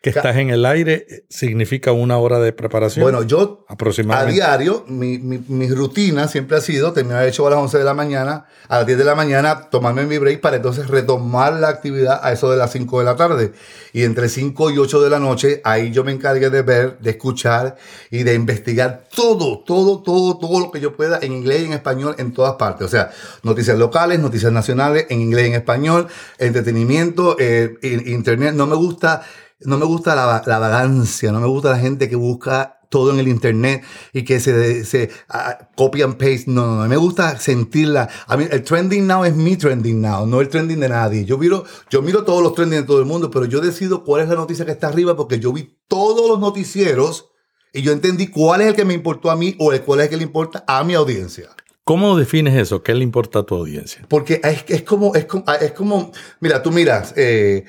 [0.00, 3.02] que estás en el aire eh, significa una hora de preparación.
[3.02, 4.34] Bueno, yo a aproximadamente.
[4.34, 7.84] diario, mi, mi- mi rutina siempre ha sido terminar el show a las 11 de
[7.84, 11.68] la mañana, a las 10 de la mañana tomarme mi break para entonces retomar la
[11.68, 13.52] actividad a eso de las 5 de la tarde.
[13.92, 17.10] Y entre 5 y 8 de la noche, ahí yo me encargué de ver, de
[17.10, 17.76] escuchar
[18.10, 21.72] y de investigar todo, todo, todo, todo lo que yo pueda en inglés y en
[21.72, 22.86] español en todas partes.
[22.86, 23.10] O sea,
[23.42, 26.06] noticias locales, noticias nacionales, en inglés y en español,
[26.38, 28.54] entretenimiento, eh, in- internet.
[28.54, 29.22] No me gusta,
[29.60, 33.18] no me gusta la, la vagancia, no me gusta la gente que busca todo en
[33.18, 36.44] el internet y que se, se ah, copy and paste.
[36.46, 36.88] No, no, no.
[36.88, 38.08] Me gusta sentirla.
[38.26, 41.24] A mí, el trending now es mi trending now, no el trending de nadie.
[41.24, 44.22] Yo miro, yo miro todos los trending de todo el mundo, pero yo decido cuál
[44.22, 47.30] es la noticia que está arriba porque yo vi todos los noticieros
[47.72, 50.04] y yo entendí cuál es el que me importó a mí o el cuál es
[50.04, 51.50] el que le importa a mi audiencia.
[51.84, 52.82] ¿Cómo defines eso?
[52.82, 54.04] ¿Qué le importa a tu audiencia?
[54.08, 57.64] Porque es, es como, es como, es como, mira, tú miras eh,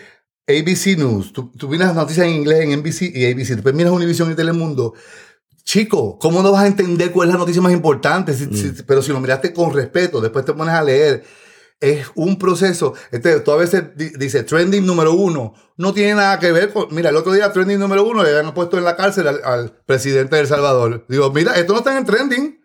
[0.49, 4.31] ABC News, tú, tú miras noticias en inglés en NBC y ABC, después miras Univision
[4.31, 4.93] y Telemundo.
[5.63, 8.33] Chico, ¿cómo no vas a entender cuál es la noticia más importante?
[8.33, 11.23] Si- si- pero si lo miraste con respeto, después te pones a leer.
[11.79, 12.93] Es un proceso.
[13.11, 15.53] Este, tú a veces di- dice trending número uno.
[15.77, 16.87] No tiene nada que ver con.
[16.91, 19.71] Mira, el otro día trending número uno le habían puesto en la cárcel al, al
[19.85, 21.05] presidente de El Salvador.
[21.07, 22.59] Digo, mira, esto no está en trending.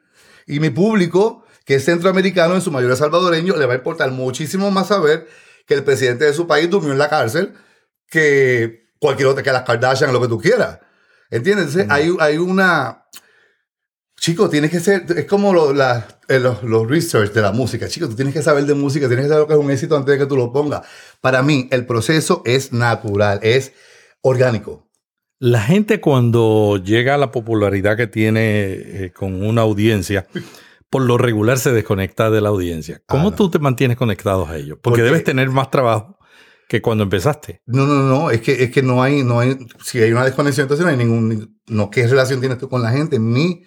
[0.46, 4.70] Y mi público, que es centroamericano, en su mayoría salvadoreño, le va a importar muchísimo
[4.72, 5.28] más saber
[5.66, 7.52] que el presidente de su país durmió en la cárcel
[8.08, 10.78] que cualquier otra, que las Kardashian, lo que tú quieras.
[11.30, 11.66] ¿Entiendes?
[11.74, 13.00] Entonces, hay, hay una...
[14.16, 17.88] Chico, tienes que ser, es como lo- la- eh, los, los research de la música.
[17.88, 19.96] Chico, tú tienes que saber de música, tienes que saber lo que es un éxito
[19.96, 20.82] antes de que tú lo pongas.
[21.20, 23.72] Para mí, el proceso es natural, es
[24.22, 24.88] orgánico.
[25.40, 30.26] La gente cuando llega a la popularidad que tiene eh, con una audiencia,
[30.88, 33.02] por lo regular se desconecta de la audiencia.
[33.06, 33.36] ¿Cómo Ah, no.
[33.36, 34.78] tú te mantienes conectados a ellos?
[34.80, 36.18] Porque, Porque- debes tener más trabajo
[36.74, 37.62] que cuando empezaste.
[37.66, 40.64] No, no, no, es que, es que no hay, no hay, si hay una desconexión,
[40.64, 43.20] entonces no hay ningún, no, ¿qué relación tienes tú con la gente?
[43.20, 43.62] Mi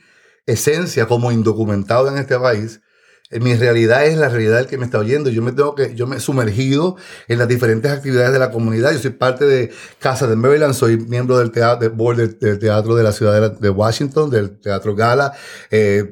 [0.45, 2.81] esencia como indocumentado en este país,
[3.29, 5.29] eh, mi realidad es la realidad del que me está oyendo.
[5.29, 6.97] Yo me tengo que, yo me he sumergido
[7.29, 8.91] en las diferentes actividades de la comunidad.
[8.91, 12.59] Yo soy parte de Casa de Maryland, soy miembro del teatro, del board del, del
[12.59, 15.31] teatro de la ciudad de, la- de Washington, del Teatro Gala.
[15.71, 16.11] Eh,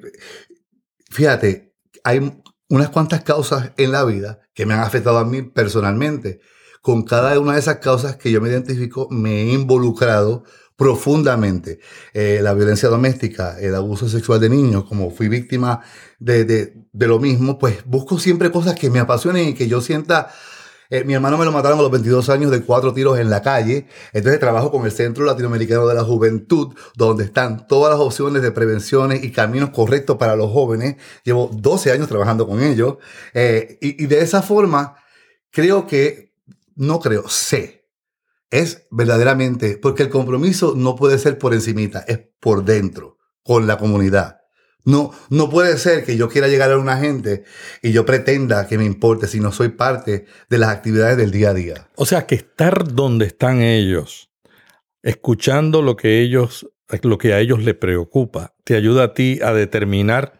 [1.10, 1.73] fíjate,
[2.05, 6.39] hay unas cuantas causas en la vida que me han afectado a mí personalmente.
[6.86, 10.43] Con cada una de esas causas que yo me identifico, me he involucrado
[10.76, 11.80] profundamente.
[12.13, 15.82] Eh, la violencia doméstica, el abuso sexual de niños, como fui víctima
[16.19, 16.74] de, de-
[17.08, 20.30] lo mismo, pues busco siempre cosas que me apasionen y que yo sienta...
[20.91, 23.41] eh, mi hermano me lo mataron a los 22 años de cuatro tiros en la
[23.41, 23.88] calle.
[24.13, 28.52] Entonces trabajo con el Centro Latinoamericano de la Juventud, donde están todas las opciones de
[28.52, 30.98] prevenciones y caminos correctos para los jóvenes.
[31.24, 32.98] Llevo 12 años trabajando con ellos.
[33.34, 34.98] Eh, y de esa forma,
[35.52, 36.25] creo que,
[36.76, 37.86] no creo, sé,
[38.52, 43.78] es verdaderamente, porque el compromiso no puede ser por encimita, es por dentro, con la
[43.78, 44.42] comunidad.
[44.84, 47.44] No, no puede ser que yo quiera llegar a una gente
[47.82, 51.50] y yo pretenda que me importe si no soy parte de las actividades del día
[51.50, 51.90] a día.
[51.96, 54.30] O sea, que estar donde están ellos,
[55.02, 56.70] escuchando lo que ellos,
[57.02, 60.40] lo que a ellos les preocupa, te ayuda a ti a determinar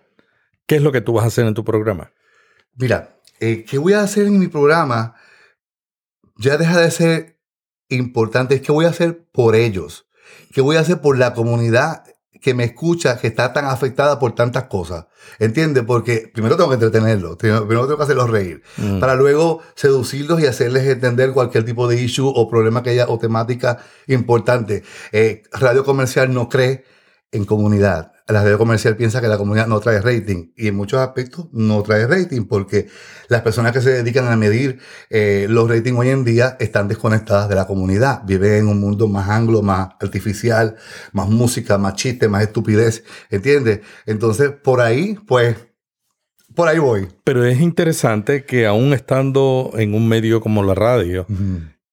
[0.68, 2.12] qué es lo que tú vas a hacer en tu programa.
[2.76, 5.16] Mira, eh, ¿qué voy a hacer en mi programa?
[6.38, 7.40] Ya deja de ser
[7.90, 10.08] importante, es qué voy a hacer por ellos,
[10.54, 12.04] qué voy a hacer por la comunidad
[12.42, 15.06] que me escucha, que está tan afectada por tantas cosas.
[15.40, 15.84] ¿Entiendes?
[15.84, 19.00] Porque primero tengo que entretenerlos, primero tengo que hacerlos reír, Mm.
[19.00, 23.18] para luego seducirlos y hacerles entender cualquier tipo de issue o problema que haya o
[23.18, 24.84] temática importante.
[25.12, 26.84] Eh, Radio Comercial no cree
[27.32, 28.12] en comunidad.
[28.28, 31.84] La radio comercial piensa que la comunidad no trae rating y en muchos aspectos no
[31.84, 32.88] trae rating porque
[33.28, 34.80] las personas que se dedican a medir
[35.12, 38.24] eh, los ratings hoy en día están desconectadas de la comunidad.
[38.26, 40.76] Viven en un mundo más anglo, más artificial,
[41.12, 43.04] más música, más chiste, más estupidez.
[43.30, 43.82] ¿Entiendes?
[44.08, 45.58] Entonces, por ahí, pues,
[46.56, 47.08] por ahí voy.
[47.24, 51.28] Pero es interesante que aún estando en un medio como la radio,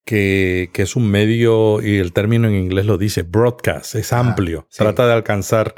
[0.05, 4.67] que, que, es un medio, y el término en inglés lo dice, broadcast, es amplio,
[4.69, 4.79] sí.
[4.79, 5.75] trata de alcanzar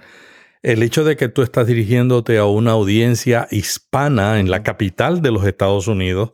[0.63, 5.31] el hecho de que tú estás dirigiéndote a una audiencia hispana en la capital de
[5.31, 6.33] los Estados Unidos,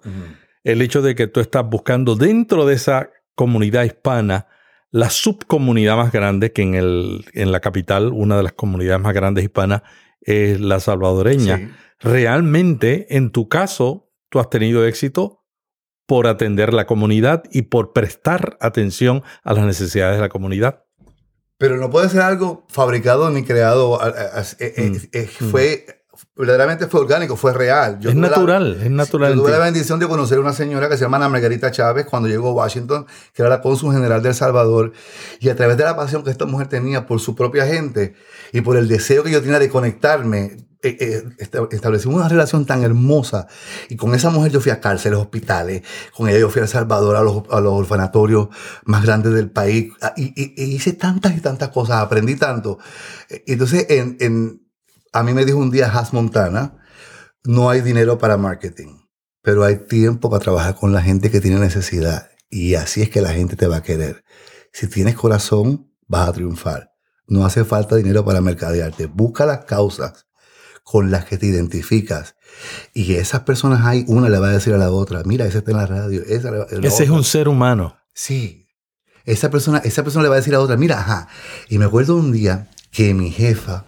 [0.63, 4.47] el hecho de que tú estás buscando dentro de esa comunidad hispana
[4.91, 9.13] la subcomunidad más grande, que en, el, en la capital, una de las comunidades más
[9.13, 9.83] grandes hispanas,
[10.21, 11.57] es la salvadoreña.
[11.57, 11.69] Sí.
[12.01, 15.40] Realmente, en tu caso, tú has tenido éxito
[16.11, 20.83] por atender la comunidad y por prestar atención a las necesidades de la comunidad.
[21.57, 23.97] Pero no puede ser algo fabricado ni creado.
[23.97, 24.95] Mm.
[25.13, 25.85] eh, Fue,
[26.35, 27.97] verdaderamente fue orgánico, fue real.
[28.01, 29.35] Yo es tuve la- natural, es natural.
[29.35, 32.05] Yo tuve la bendición de conocer a una señora que se llama Ana Margarita Chávez
[32.07, 34.91] cuando llegó a Washington, que era la cónsul general de El Salvador,
[35.39, 38.15] y a través de la pasión que esta mujer tenía por su propia gente
[38.51, 42.65] y por el deseo que yo tenía de conectarme, eh, eh, esta- establecimos una relación
[42.65, 43.47] tan hermosa.
[43.89, 45.83] Y con esa mujer yo fui a cárceles, hospitales,
[46.15, 48.47] con ella yo fui a El Salvador, a los, a los orfanatorios
[48.85, 52.79] más grandes del país, y, hice tantas y tantas cosas, aprendí tanto.
[53.29, 54.61] Eh, Entonces, en, en-
[55.13, 56.77] a mí me dijo un día Has Montana,
[57.43, 58.97] no hay dinero para marketing,
[59.41, 62.29] pero hay tiempo para trabajar con la gente que tiene necesidad.
[62.49, 64.23] Y así es que la gente te va a querer.
[64.73, 66.91] Si tienes corazón, vas a triunfar.
[67.27, 69.05] No hace falta dinero para mercadearte.
[69.07, 70.27] Busca las causas
[70.91, 72.35] con las que te identificas.
[72.93, 75.71] Y esas personas hay, una le va a decir a la otra, mira, ese está
[75.71, 76.21] en la radio.
[76.27, 77.13] Esa, la Ese es otra".
[77.13, 77.95] un ser humano.
[78.13, 78.67] Sí.
[79.23, 81.29] Esa persona, esa persona le va a decir a otra, mira, ajá.
[81.69, 83.85] Y me acuerdo un día que mi jefa,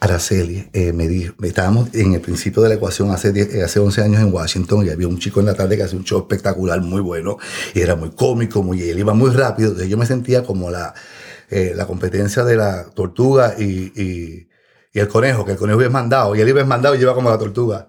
[0.00, 3.78] Araceli, eh, me dijo, estábamos en el principio de la ecuación hace, 10 eh, hace
[3.78, 6.20] 11 años en Washington y había un chico en la tarde que hacía un show
[6.20, 7.36] espectacular, muy bueno,
[7.74, 9.68] y era muy cómico, muy, él iba muy rápido.
[9.68, 10.94] Entonces yo me sentía como la,
[11.50, 14.49] eh, la competencia de la tortuga y, y,
[14.92, 17.30] y el conejo, que el conejo iba mandado, y él iba mandado y iba como
[17.30, 17.88] la tortuga.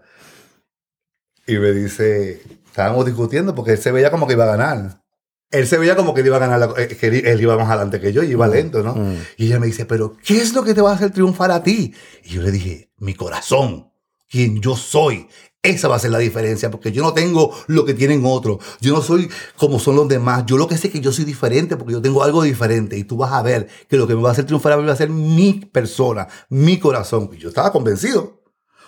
[1.47, 5.01] Y me dice, estábamos discutiendo porque él se veía como que iba a ganar.
[5.49, 7.57] Él se veía como que él iba a ganar, la- eh, que él, él iba
[7.57, 8.95] más adelante que yo y iba lento, ¿no?
[8.95, 9.17] Mm.
[9.37, 11.61] Y ella me dice, pero ¿qué es lo que te va a hacer triunfar a
[11.63, 11.93] ti?
[12.23, 13.91] Y yo le dije, mi corazón,
[14.29, 15.27] quien yo soy.
[15.63, 18.57] Esa va a ser la diferencia, porque yo no tengo lo que tienen otros.
[18.79, 20.43] Yo no soy como son los demás.
[20.47, 22.97] Yo lo que sé es que yo soy diferente porque yo tengo algo diferente.
[22.97, 24.85] Y tú vas a ver que lo que me va a hacer triunfar a mí
[24.85, 27.29] va a ser mi persona, mi corazón.
[27.31, 28.41] Y yo estaba convencido.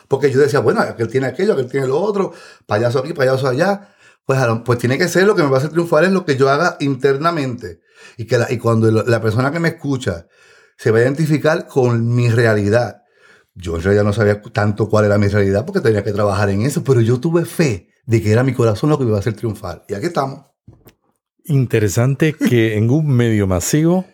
[0.07, 2.33] Porque yo decía, bueno, aquel tiene aquello, aquel tiene lo otro,
[2.65, 3.93] payaso aquí, payaso allá.
[4.25, 6.37] Pues, pues tiene que ser lo que me va a hacer triunfar es lo que
[6.37, 7.81] yo haga internamente.
[8.17, 10.25] Y, que y cuando la persona que me escucha
[10.75, 13.02] se va a identificar con mi realidad.
[13.55, 16.63] Yo en realidad no sabía tanto cuál era mi realidad porque tenía que trabajar en
[16.63, 19.19] eso, pero yo tuve fe de que era mi corazón lo que me iba a
[19.19, 19.85] hacer triunfar.
[19.87, 20.41] Y aquí estamos.
[21.45, 24.05] Interesante que en un medio masivo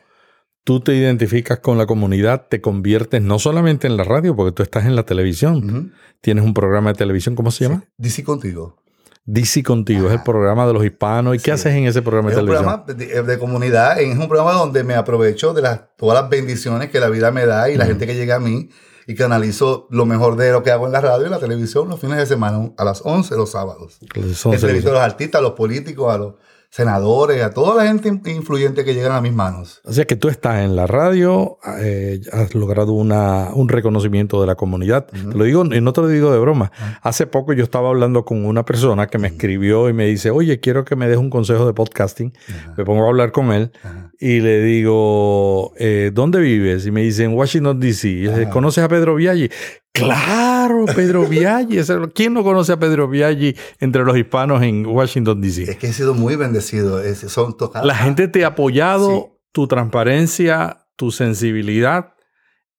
[0.64, 4.62] tú te identificas con la comunidad, te conviertes no solamente en la radio, porque tú
[4.64, 5.56] estás en la televisión.
[5.70, 5.90] Ujú.
[6.22, 7.84] Tienes un programa de televisión, ¿cómo se llama?
[7.98, 8.76] DC contigo.
[9.26, 11.36] DC Contigo, es el programa de los hispanos.
[11.36, 11.52] ¿Y qué Sí.
[11.52, 12.84] haces en ese programa Es de un televisión?
[12.86, 16.90] programa de, de comunidad, es un programa donde me aprovecho de las, todas las bendiciones
[16.90, 17.92] que la vida me da y la Ujú.
[17.92, 18.70] gente que llega a mí
[19.10, 21.90] y que analizo lo mejor de lo que hago en la radio y la televisión
[21.90, 23.98] los fines de semana a las 11 los sábados.
[24.54, 26.34] Entrevisto a los artistas, a los políticos, a los
[26.70, 29.82] senadores, a toda la gente influyente que llegan a mis manos.
[29.86, 34.48] O sea que tú estás en la radio, eh, has logrado una, un reconocimiento de
[34.48, 35.08] la comunidad.
[35.08, 36.72] Te lo digo, y no te lo digo de broma.
[37.02, 40.60] Hace poco yo estaba hablando con una persona que me escribió y me dice, oye,
[40.60, 42.34] quiero que me des un consejo de podcasting.
[42.78, 43.72] Me pongo a hablar con él
[44.20, 46.86] y le digo, eh, ¿dónde vives?
[46.86, 48.30] Y me dice, en Washington, D.C.
[48.30, 48.50] Ajá.
[48.52, 49.50] ¿conoces a Pedro Viaggi?
[50.06, 51.78] Claro, Pedro Viaggi.
[52.14, 55.64] ¿Quién no conoce a Pedro Viaggi entre los hispanos en Washington, D.C.?
[55.64, 57.02] Es que he sido muy bendecido.
[57.02, 57.86] es- son tocadas.
[57.86, 59.38] La gente te ha apoyado, Sí.
[59.52, 62.14] tu transparencia, tu sensibilidad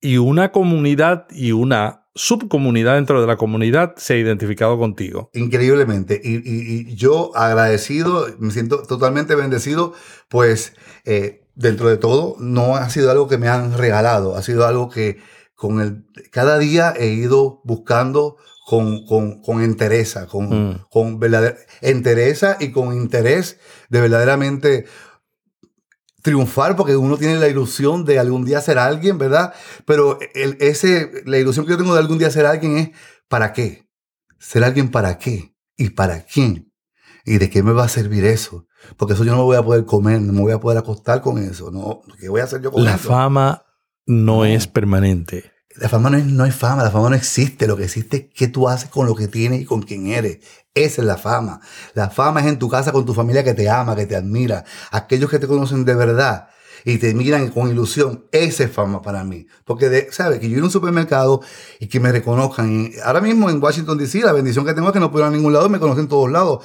[0.01, 5.31] y una comunidad y una subcomunidad dentro de la comunidad se ha identificado contigo.
[5.33, 6.21] Increíblemente.
[6.23, 9.93] Y, y- y yo agradecido, me siento totalmente bendecido,
[10.29, 14.67] pues eh, dentro de todo no ha sido algo que me han regalado, ha sido
[14.67, 15.19] algo que
[15.61, 20.85] con el, cada día he ido buscando con, con, con entereza, con, Mm.
[20.91, 23.59] con verdadera entereza y con interés
[23.91, 24.87] de verdaderamente
[26.23, 29.53] triunfar porque uno tiene la ilusión de algún día ser alguien, ¿verdad?
[29.85, 32.91] Pero el, ese, la ilusión que yo tengo de algún día ser alguien es
[33.29, 33.87] ¿para qué?
[34.39, 36.73] Ser alguien para qué y para quién
[37.27, 38.67] y de qué me va a servir eso.
[38.97, 41.21] Porque eso yo no me voy a poder comer, no me voy a poder acostar
[41.21, 42.01] con eso, ¿no?
[42.19, 43.09] ¿Qué voy a hacer yo con La eso?
[43.11, 43.65] fama
[44.07, 45.50] no es permanente.
[45.77, 47.67] La fama no es, no es fama, la fama no existe.
[47.67, 50.39] Lo que existe es qué tú haces con lo que tienes y con quién eres.
[50.75, 51.61] Esa es la fama.
[51.95, 54.65] La fama es en tu casa con tu familia que te ama, que te admira.
[54.91, 56.49] Aquellos que te conocen de verdad
[56.85, 58.27] y te miran con ilusión.
[58.33, 59.47] Esa es fama para mí.
[59.65, 60.41] Porque, ¿sabes?
[60.41, 61.41] Que yo ir a un supermercado
[61.79, 62.91] y que me reconozcan.
[62.93, 65.33] Y ahora mismo en Washington, D.C., la bendición que tengo es que no puedo ir
[65.33, 66.65] a ningún lado y me conocen en todos lados.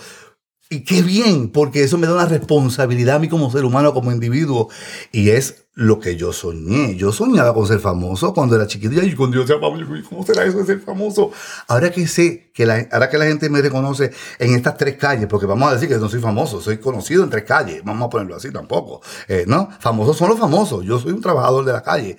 [0.69, 4.11] Y qué bien, porque eso me da una responsabilidad a mí como ser humano, como
[4.11, 4.69] individuo.
[5.11, 6.95] Y es lo que yo soñé.
[6.95, 9.03] Yo soñaba con ser famoso cuando era chiquito.
[9.03, 11.31] Y cuando yo sea famoso, ¿cómo será eso de ser famoso?
[11.67, 15.27] Ahora que sé, que la, ahora que la gente me reconoce en estas tres calles,
[15.27, 17.81] porque vamos a decir que no soy famoso, soy conocido en tres calles.
[17.83, 19.01] Vamos a ponerlo así tampoco.
[19.27, 19.69] Eh, ¿No?
[19.79, 20.85] Famosos son los famosos.
[20.85, 22.17] Yo soy un trabajador de la calle.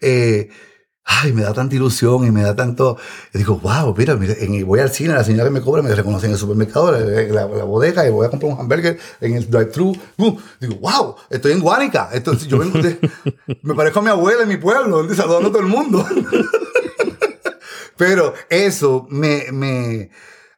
[0.00, 0.48] Eh,
[1.06, 2.98] ay, me da tanta ilusión y me da tanto.
[3.32, 4.34] Y digo, wow, mira, mira
[4.66, 7.46] voy al cine, la señora que me cobra me reconoce en el supermercado, en la,
[7.46, 9.96] bodega, y voy a comprar un hamburger en el drive-thru.
[10.60, 12.10] digo, wow, estoy en Guánica.
[12.12, 12.98] Entonces, yo vengo de,
[13.62, 16.04] me parezco a mi abuela en mi pueblo, saludando a todo el mundo.
[17.96, 20.10] Pero eso me, me,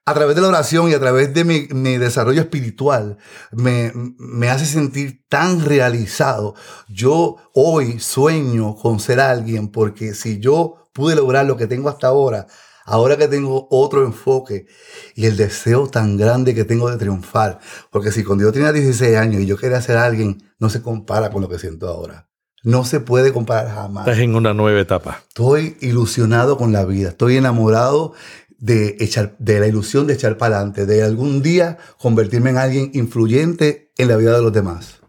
[0.08, 3.18] a través de la oración y a través de mi, desarrollo espiritual,
[3.52, 6.54] me, me, hace sentir tan realizado.
[6.88, 12.06] Yo hoy sueño con ser alguien porque si yo pude lograr lo que tengo hasta
[12.06, 12.46] ahora,
[12.86, 14.66] ahora que tengo otro enfoque
[15.14, 17.58] y el deseo tan grande que tengo de triunfar,
[17.90, 21.30] porque si cuando yo tenía 16 años y yo quería ser alguien, no se compara
[21.30, 22.28] con lo que siento ahora.
[22.64, 24.08] No se puede comparar jamás.
[24.08, 25.22] Estás en una nueva etapa.
[25.28, 28.14] Estoy ilusionado con la vida, estoy enamorado
[28.58, 32.90] de, echar, de la ilusión de echar para adelante, de algún día convertirme en alguien
[32.94, 35.00] influyente en la vida de los demás.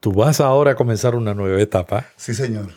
[0.00, 2.06] Tú vas ahora a comenzar una nueva etapa.
[2.16, 2.68] Sí, señor.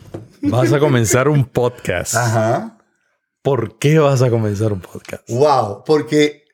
[0.42, 2.14] Vas a comenzar un podcast.
[2.14, 2.78] Ajá.
[3.42, 5.28] ¿Por qué vas a comenzar un podcast?
[5.28, 6.44] Wow, porque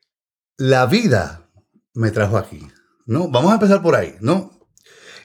[0.57, 1.49] la vida
[1.95, 2.67] me trajo aquí.
[3.07, 3.29] ¿no?
[3.29, 4.51] Vamos a empezar por ahí, ¿no?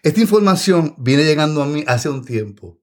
[0.04, 2.80] Esta información viene llegando a mí hace un tiempo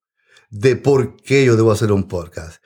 [0.50, 2.62] de por qué yo debo hacer un podcast.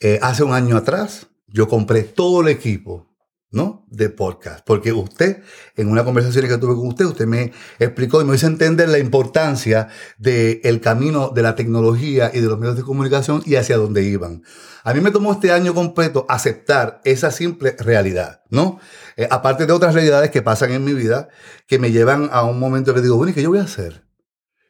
[0.00, 3.10] Eh, hace un año atrás, yo compré todo el equipo,
[3.50, 3.84] ¿no?
[3.88, 4.64] De podcast.
[4.64, 5.42] Porque usted,
[5.76, 8.98] en una conversación que tuve con usted, usted me explicó y me hizo entender la
[8.98, 14.04] importancia del camino de la tecnología y de los medios de comunicación y hacia dónde
[14.04, 14.42] iban.
[14.84, 18.78] A mí me tomó este año completo aceptar esa simple realidad, ¿no?
[19.16, 21.28] Eh, aparte de otras realidades que pasan en mi vida
[21.66, 24.06] que me llevan a un momento que digo, bueno, ¿y qué yo voy a hacer?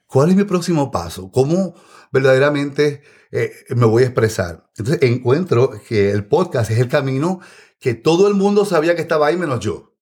[0.07, 1.31] ¿Cuál es mi próximo paso?
[1.31, 1.75] ¿Cómo
[2.13, 4.71] verdaderamente eh, me voy a expresar.
[4.77, 7.41] Entonces encuentro que el podcast es el camino
[7.79, 9.97] que todo el mundo sabía que estaba ahí menos yo.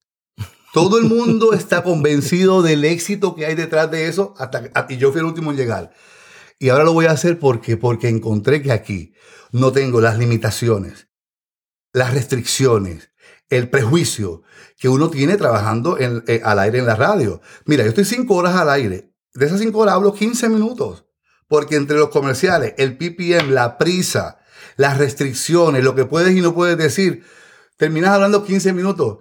[0.73, 5.12] Todo el mundo está convencido del éxito que hay detrás de eso hasta y yo
[5.12, 5.93] fui el último en llegar.
[6.59, 9.14] Y ahora lo voy a hacer porque porque encontré que aquí
[9.53, 11.09] no tengo las limitaciones,
[11.93, 13.11] las restricciones,
[13.49, 14.43] el prejuicio
[14.77, 17.41] que uno tiene trabajando eh, al aire en la radio.
[17.64, 19.12] Mira, yo estoy cinco horas al aire.
[19.35, 21.08] De esas cinco horas hablo 15 minutos.
[21.48, 24.38] Porque entre los comerciales, el PPM, la prisa,
[24.76, 27.24] las restricciones, lo que puedes y no puedes decir,
[27.76, 29.18] terminas hablando 15 minutos.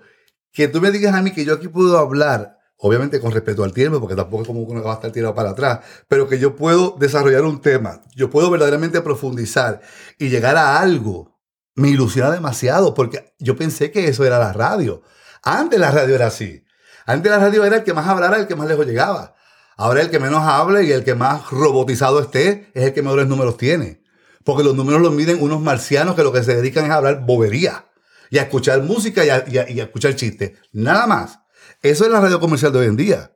[0.51, 3.73] Que tú me digas a mí que yo aquí puedo hablar, obviamente con respeto al
[3.73, 6.39] tiempo, porque tampoco es como que uno va a estar tirado para atrás, pero que
[6.39, 9.81] yo puedo desarrollar un tema, yo puedo verdaderamente profundizar
[10.17, 11.37] y llegar a algo.
[11.75, 15.03] Me ilusiona demasiado porque yo pensé que eso era la radio.
[15.43, 16.63] Antes la radio era así.
[17.05, 19.35] Antes la radio era el que más hablara, el que más lejos llegaba.
[19.77, 23.27] Ahora el que menos hable y el que más robotizado esté es el que mejores
[23.27, 24.01] números tiene.
[24.43, 27.25] Porque los números los miden unos marcianos que lo que se dedican es a hablar
[27.25, 27.85] bobería
[28.31, 30.53] y a escuchar música y a, escuchar chistes.
[30.71, 31.39] Nada más.
[31.83, 33.31] Eso es la radio comercial de hoy en día.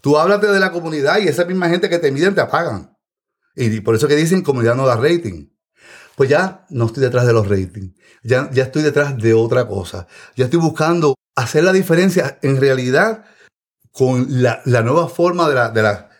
[0.00, 2.98] Tú háblate de la comunidad y esa misma gente que te miden te apagan.
[3.54, 5.50] Y por eso que dicen comunidad no da rating.
[6.16, 7.94] Pues ya no estoy detrás de los ratings.
[8.24, 10.08] Ya, ya estoy detrás de otra cosa.
[10.34, 13.24] Ya estoy buscando hacer la diferencia en realidad
[13.94, 16.10] con la, nueva forma de la, de la,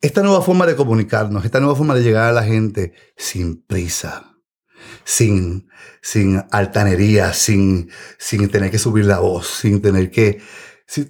[0.00, 4.34] esta nueva forma de comunicarnos, esta nueva forma de llegar a la gente sin prisa,
[5.04, 5.68] sin,
[6.02, 10.42] sin altanería, sin, sin tener que subir la voz, sin tener que,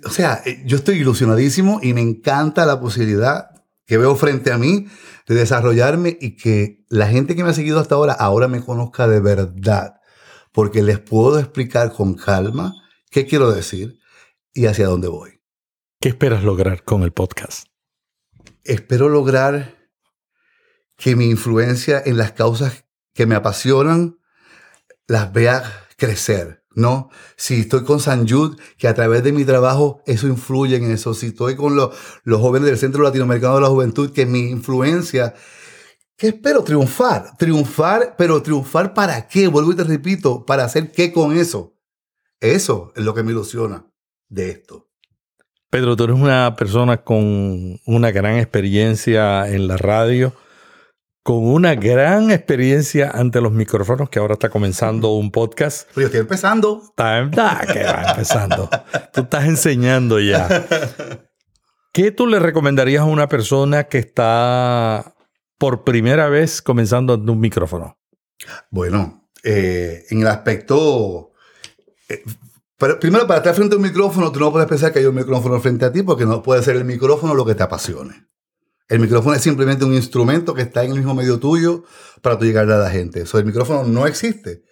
[0.04, 3.48] o sea, eh, yo estoy ilusionadísimo y me encanta la posibilidad
[3.86, 4.88] que veo frente a mí
[5.26, 9.08] de desarrollarme y que la gente que me ha seguido hasta ahora ahora me conozca
[9.08, 9.94] de verdad,
[10.52, 12.74] porque les puedo explicar con calma
[13.10, 13.98] qué quiero decir
[14.52, 15.35] y hacia dónde voy.
[16.06, 17.66] ¿Qué esperas lograr con el podcast?
[18.62, 19.90] Espero lograr
[20.96, 24.20] que mi influencia en las causas que me apasionan
[25.08, 25.64] las vea
[25.96, 27.10] crecer, ¿no?
[27.34, 31.12] Si estoy con San Jude, que a través de mi trabajo eso influye en eso.
[31.12, 35.34] Si estoy con los, los jóvenes del Centro Latinoamericano de la Juventud, que mi influencia,
[36.16, 39.48] que espero triunfar, triunfar, pero triunfar para qué?
[39.48, 41.76] Vuelvo y te repito, para hacer qué con eso.
[42.38, 43.92] Eso es lo que me ilusiona
[44.28, 44.85] de esto.
[45.70, 50.32] Pedro, tú eres una persona con una gran experiencia en la radio.
[51.26, 55.88] con una gran experiencia ante los micrófonos, que ahora está comenzando un podcast.
[55.88, 56.80] Pero yo estoy empezando.
[56.84, 58.70] Está, está que va empezando.
[59.12, 60.46] Tú estás enseñando ya.
[61.92, 65.16] ¿Qué tú le recomendarías a una persona que está
[65.58, 67.98] por primera vez comenzando ante un micrófono?
[68.70, 71.32] Bueno, eh, en el aspecto...
[72.76, 75.60] primero, para estar frente a un micrófono, tú no puedes pensar que hay un micrófono
[75.60, 78.26] frente a ti porque no puede ser el micrófono lo que te apasione.
[78.88, 81.84] El micrófono es simplemente un instrumento que está en el mismo medio tuyo
[82.22, 83.22] para tú llegarle a la gente.
[83.22, 84.62] Eso, el micrófono no existe.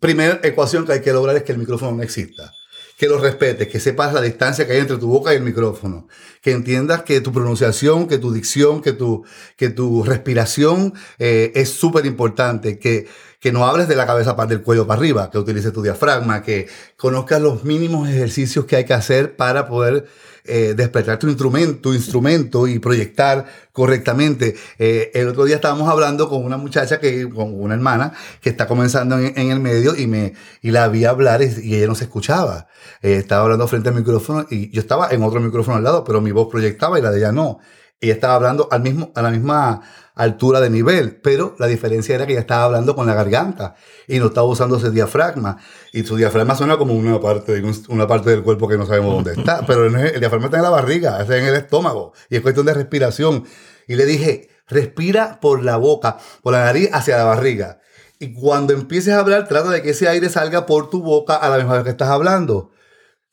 [0.00, 2.52] Primera ecuación que hay que lograr es que el micrófono no exista.
[2.98, 6.08] Que lo respetes, que sepas la distancia que hay entre tu boca y el micrófono.
[6.42, 9.24] Que entiendas que tu pronunciación, que tu dicción, que tu,
[9.56, 12.78] que tu respiración eh, es súper importante.
[12.78, 13.06] Que,
[13.40, 16.68] que no hables de la cabeza del cuello para arriba, que utilices tu diafragma, que
[16.96, 20.06] conozcas los mínimos ejercicios que hay que hacer para poder
[20.44, 24.56] eh, despertar tu instrumento, tu instrumento y proyectar correctamente.
[24.78, 28.12] Eh, el otro día estábamos hablando con una muchacha, que, con una hermana,
[28.42, 31.86] que está comenzando en, el medio y, me, y la vi hablar y, y ella
[31.86, 32.68] no se escuchaba.
[33.00, 36.20] Eh, estaba hablando frente al micrófono y yo estaba en otro micrófono al lado, pero
[36.20, 37.60] mi voz proyectaba y la de ella no.
[38.00, 39.82] Ella estaba hablando al mismo, a la misma
[40.14, 43.74] altura de nivel, pero la diferencia era que ella estaba hablando con la garganta
[44.06, 45.58] y no estaba usando ese diafragma.
[45.92, 49.32] Y su diafragma suena como una parte, una parte del cuerpo que no sabemos dónde
[49.32, 52.66] está, pero el diafragma está en la barriga, está en el estómago y es cuestión
[52.66, 53.44] de respiración.
[53.86, 57.80] Y le dije, respira por la boca, por la nariz hacia la barriga.
[58.18, 61.48] Y cuando empieces a hablar, trata de que ese aire salga por tu boca a
[61.48, 62.70] la misma vez que estás hablando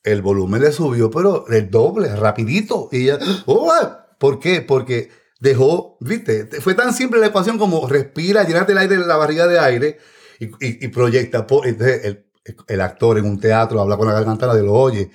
[0.07, 2.89] el volumen le subió, pero el doble, rapidito.
[2.91, 3.71] Y ella, oh,
[4.17, 4.61] ¿por qué?
[4.61, 5.09] Porque
[5.39, 9.59] dejó, viste, fue tan simple la ecuación como respira, llénate el aire, la barriga de
[9.59, 9.97] aire
[10.39, 10.45] y,
[10.85, 11.39] y- proyecta.
[11.63, 12.25] Entonces, el,
[12.67, 15.11] el actor en un teatro habla con la garganta, nadie lo oye.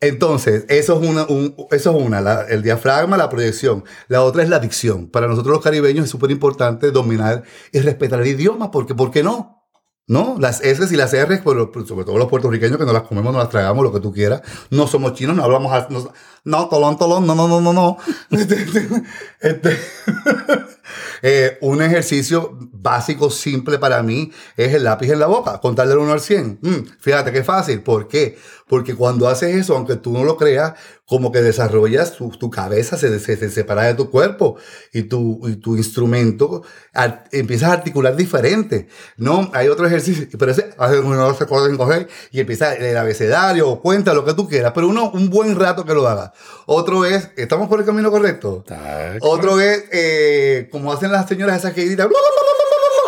[0.00, 3.84] Entonces, eso es una, un- eso es una el diafragma, la proyección.
[4.08, 5.10] La otra es la dicción.
[5.10, 9.22] Para nosotros los caribeños es súper importante dominar y respetar el idioma, porque ¿por qué
[9.22, 9.55] no?
[10.08, 10.36] ¿No?
[10.38, 13.50] Las S y las R, sobre todo los puertorriqueños que no las comemos, no las
[13.50, 14.40] tragamos, lo que tú quieras.
[14.70, 15.72] No somos chinos, no hablamos.
[15.72, 16.08] a- No,
[16.44, 17.96] no tolón, tolón, no, no, no, no, no.
[19.40, 19.76] Este,
[21.22, 26.02] eh, un ejercicio básico, simple para mí, es el lápiz en la boca, contarle del
[26.02, 26.58] 1 al 100.
[26.60, 27.82] Mm, fíjate qué fácil.
[27.82, 28.36] ¿Por qué?
[28.68, 30.74] Porque cuando haces eso, aunque tú no lo creas,
[31.06, 34.56] como que desarrollas tu, tu cabeza, se, se, se separa de tu cuerpo
[34.92, 36.62] y tu, y tu instrumento
[37.30, 38.88] empiezas a articular diferente.
[39.16, 43.68] No, hay otro ejercicio, pero ese hace uno se coge coger y empieza el abecedario
[43.68, 46.32] o cuenta, lo que tú quieras, pero uno, un buen rato que lo haga.
[46.66, 48.64] Otro es, ¿estamos por el camino correcto?
[49.20, 52.08] Otro es, eh, como hacen las señoras esas que gritan,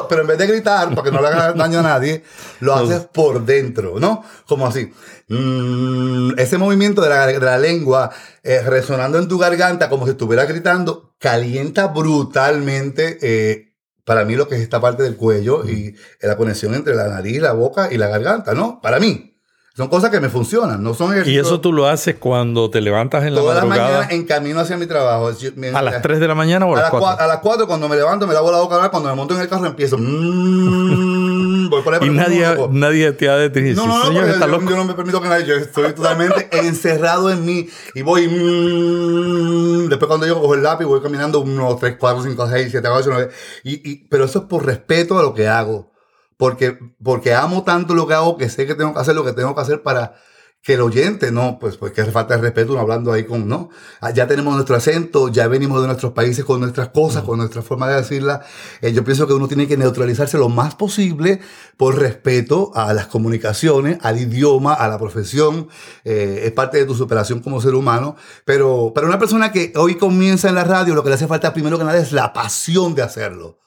[0.08, 2.22] pero en vez de gritar, para que no le haga daño a nadie,
[2.60, 4.24] lo haces por dentro, ¿no?
[4.46, 4.90] Como así.
[5.28, 8.10] Mm, ese movimiento de la, de la lengua
[8.42, 13.18] eh, resonando en tu garganta como si estuviera gritando, calienta brutalmente.
[13.20, 13.64] eh,
[14.04, 17.42] para mí lo que es esta parte del cuello y la conexión entre la nariz,
[17.42, 18.80] la boca y la garganta, ¿no?
[18.80, 19.37] Para mí.
[19.78, 22.80] Son cosas que me funcionan, no son Y ejercicios- eso tú lo haces cuando te
[22.80, 25.30] levantas en la todas las madrugada mañanas en camino hacia mi trabajo.
[25.72, 27.06] A las 3 de la mañana o a a las las, 4.
[27.16, 29.40] cua- a las 4 cuando me levanto, me lavo la boca, cuando me monto en
[29.40, 29.96] el carro empiezo.
[29.96, 33.86] mm, voy por ahí Y nadie, nadie te ha detenido.
[33.86, 34.68] No, no, no, Señor, está yo, loco.
[34.68, 39.88] yo no me permito que nadie, yo estoy totalmente encerrado en mí y voy, mm,
[39.88, 43.08] después cuando yo cojo el lápiz voy caminando 1, 3, 4, 5, 6, 7, 8,
[43.12, 43.28] 9,
[43.64, 45.92] y, y, pero eso es por respeto a lo que hago,
[46.38, 49.32] porque, porque amo tanto lo que hago que sé que tengo que hacer lo que
[49.34, 50.14] tengo que hacer para
[50.62, 53.48] que el oyente, no, pues, pues que hace falta de respeto, uno hablando ahí con,
[53.48, 53.70] no,
[54.00, 57.62] Ah, ya tenemos nuestro acento, ya venimos de nuestros países con nuestras cosas, con nuestra
[57.62, 58.42] forma de decirla.
[58.80, 61.40] Eh, yo pienso que uno tiene que neutralizarse lo más posible
[61.76, 65.68] por respeto a las comunicaciones, al idioma, a la profesión,
[66.04, 68.16] eh, es parte de tu superación como ser humano.
[68.44, 71.54] Pero para una persona que hoy comienza en la radio, lo que le hace falta
[71.54, 73.58] primero que nada es la pasión de hacerlo.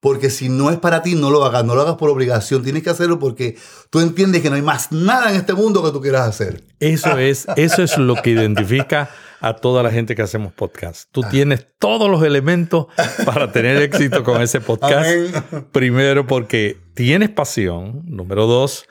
[0.00, 2.82] Porque si no es para ti, no lo hagas, no lo hagas por obligación, tienes
[2.82, 3.56] que hacerlo porque
[3.90, 6.64] tú entiendes que no hay más nada en este mundo que tú quieras hacer.
[6.80, 11.08] Eso es, eso es lo que identifica a toda la gente que hacemos podcast.
[11.12, 12.86] Tú tienes todos los elementos
[13.24, 15.06] para tener éxito con ese podcast.
[15.06, 15.66] Amén.
[15.72, 18.02] Primero, porque tienes pasión.
[18.04, 18.86] Número dos,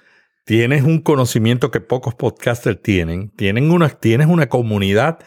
[0.45, 3.29] tienes un conocimiento que pocos podcasters tienen.
[3.35, 5.19] Tienen una, tienes una comunidad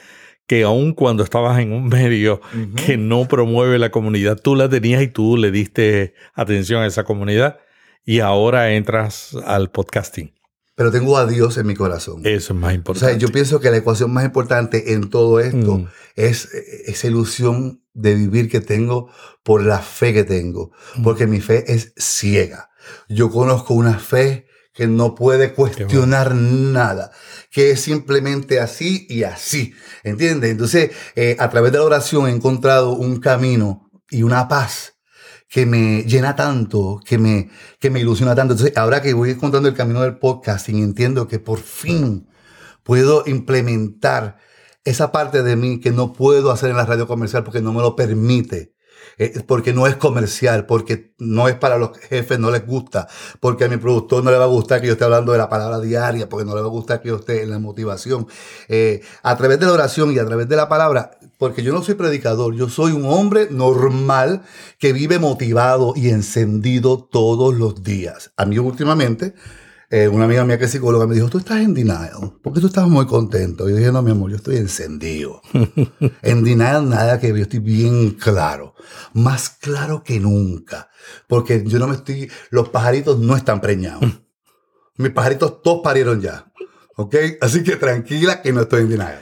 [0.53, 2.43] que aun cuando estabas en un medio
[2.77, 7.05] que no promueve la comunidad, tú la tenías y tú le diste atención a esa
[7.05, 7.59] comunidad
[8.05, 10.35] y ahora entras al podcasting.
[10.75, 12.21] Pero tengo a Dios en mi corazón.
[12.27, 13.11] Eso es más O importante.
[13.13, 15.87] sea, yo pienso que la ecuación más importante en todo esto Mm.
[16.17, 16.51] es
[16.87, 19.09] esa ilusión de vivir que tengo
[19.43, 20.71] por la fe que tengo.
[20.97, 21.03] Mm.
[21.03, 22.69] Porque mi fe es ciega.
[23.09, 24.45] Yo conozco una fe
[24.83, 27.13] que no puede cuestionar nada,
[27.53, 29.75] que es simplemente así y así.
[30.03, 30.51] ¿Entiendes?
[30.51, 34.95] Entonces, eh, a través de la oración he encontrado un camino y una paz
[35.49, 38.55] que me llena tanto, que me, que me ilusiona tanto.
[38.55, 42.27] Entonces, ahora que voy encontrando el camino del podcasting, entiendo que por fin
[42.83, 44.39] puedo implementar
[44.83, 47.83] esa parte de mí que no puedo hacer en la radio comercial porque no me
[47.83, 48.72] lo permite.
[49.19, 53.09] Eh, porque no es comercial, porque no es para los jefes, no les gusta,
[53.41, 55.49] porque a mi productor no le va a gustar que yo esté hablando de la
[55.49, 58.27] palabra diaria, porque no le va a gustar que yo esté en la motivación.
[58.69, 61.83] Eh, a través de la oración y a través de la palabra, porque yo no
[61.83, 64.43] soy predicador, yo soy un hombre normal
[64.79, 68.33] que vive motivado y encendido todos los días.
[68.37, 69.35] A mí últimamente
[69.93, 72.69] eh, una amiga mía que es psicóloga me dijo, tú estás en denial, porque tú
[72.69, 73.69] estás muy contento.
[73.69, 75.43] Y yo dije, no, mi amor, yo estoy encendido.
[76.23, 78.75] en denial nada que ver, yo estoy bien claro,
[79.13, 80.89] más claro que nunca,
[81.27, 84.03] porque yo no me estoy, los pajaritos no están preñados.
[84.97, 86.47] Mis pajaritos todos parieron ya.
[86.97, 87.17] ¿Ok?
[87.43, 89.21] Así que tranquila que no estoy en denial.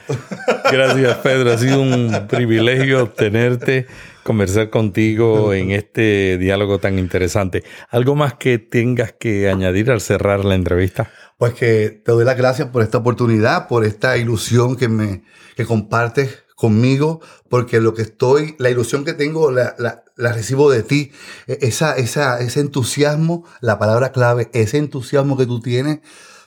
[0.71, 1.53] Gracias, Pedro.
[1.53, 3.89] Ha sido un privilegio tenerte
[4.31, 7.65] conversar contigo en este diálogo tan interesante.
[7.89, 11.11] ¿Algo más que tengas que añadir al cerrar la entrevista?
[11.37, 15.25] Pues que te doy las gracias por esta oportunidad, por esta ilusión que me
[15.57, 20.85] que compartes conmigo, porque lo que estoy, la ilusión que tengo, la, la, recibo de
[20.85, 21.11] ti.
[21.49, 25.99] E, esa, esa, ese entusiasmo, la palabra clave, ese entusiasmo que tú tienes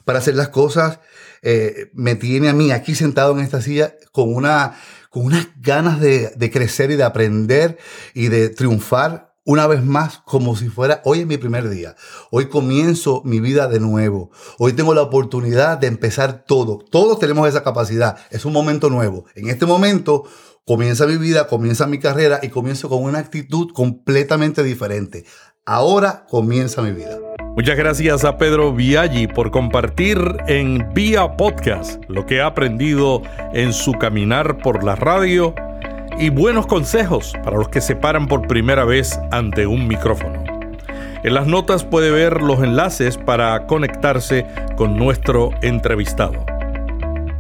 [0.06, 1.02] para hacer las cosas,
[1.42, 4.76] eh, me tiene a mí aquí sentado en esta silla con una
[5.14, 7.78] con unas ganas de, crecer y de aprender
[8.16, 11.95] y de triunfar una vez más como si fuera hoy es mi primer día.
[12.32, 14.32] Hoy comienzo mi vida de nuevo.
[14.57, 16.80] Hoy tengo la oportunidad de empezar todo.
[16.89, 18.18] Todos tenemos esa capacidad.
[18.32, 19.26] Es un momento nuevo.
[19.36, 20.24] En este momento
[20.66, 25.26] comienza mi vida, comienza mi carrera y comienzo con una actitud completamente diferente.
[25.64, 27.33] Ahora comienza mi vida.
[27.56, 33.22] Muchas gracias a Pedro Viaggi por compartir en Vía Podcast lo que ha aprendido
[33.54, 35.54] en su caminar por la radio
[36.18, 40.43] y buenos consejos para los que se paran por primera vez ante un micrófono.
[41.24, 46.43] En las notas puede ver los enlaces para conectarse con nuestro entrevistado.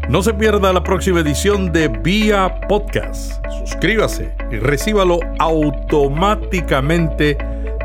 [0.09, 3.43] No se pierda la próxima edición de Vía Podcast.
[3.65, 7.35] Suscríbase y recíbalo automáticamente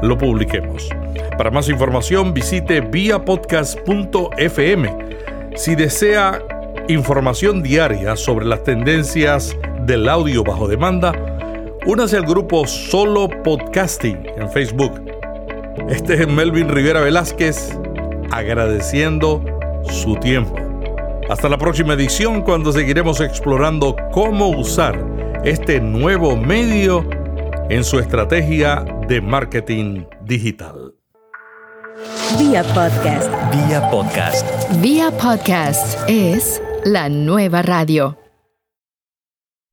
[0.03, 0.89] lo publiquemos.
[1.37, 4.95] Para más información visite viapodcast.fm.
[5.57, 6.41] Si desea
[6.89, 11.13] información diaria sobre las tendencias del audio bajo demanda,
[11.87, 15.03] únase al grupo Solo Podcasting en Facebook.
[15.89, 17.77] Este es Melvin Rivera Velázquez
[18.31, 19.43] agradeciendo
[19.85, 20.55] su tiempo.
[21.29, 24.99] Hasta la próxima edición cuando seguiremos explorando cómo usar
[25.45, 27.05] este nuevo medio
[27.71, 30.95] en su estrategia de marketing digital.
[32.39, 33.31] Vía podcast.
[33.53, 34.47] Vía podcast.
[34.81, 38.28] Vía podcast es la nueva radio.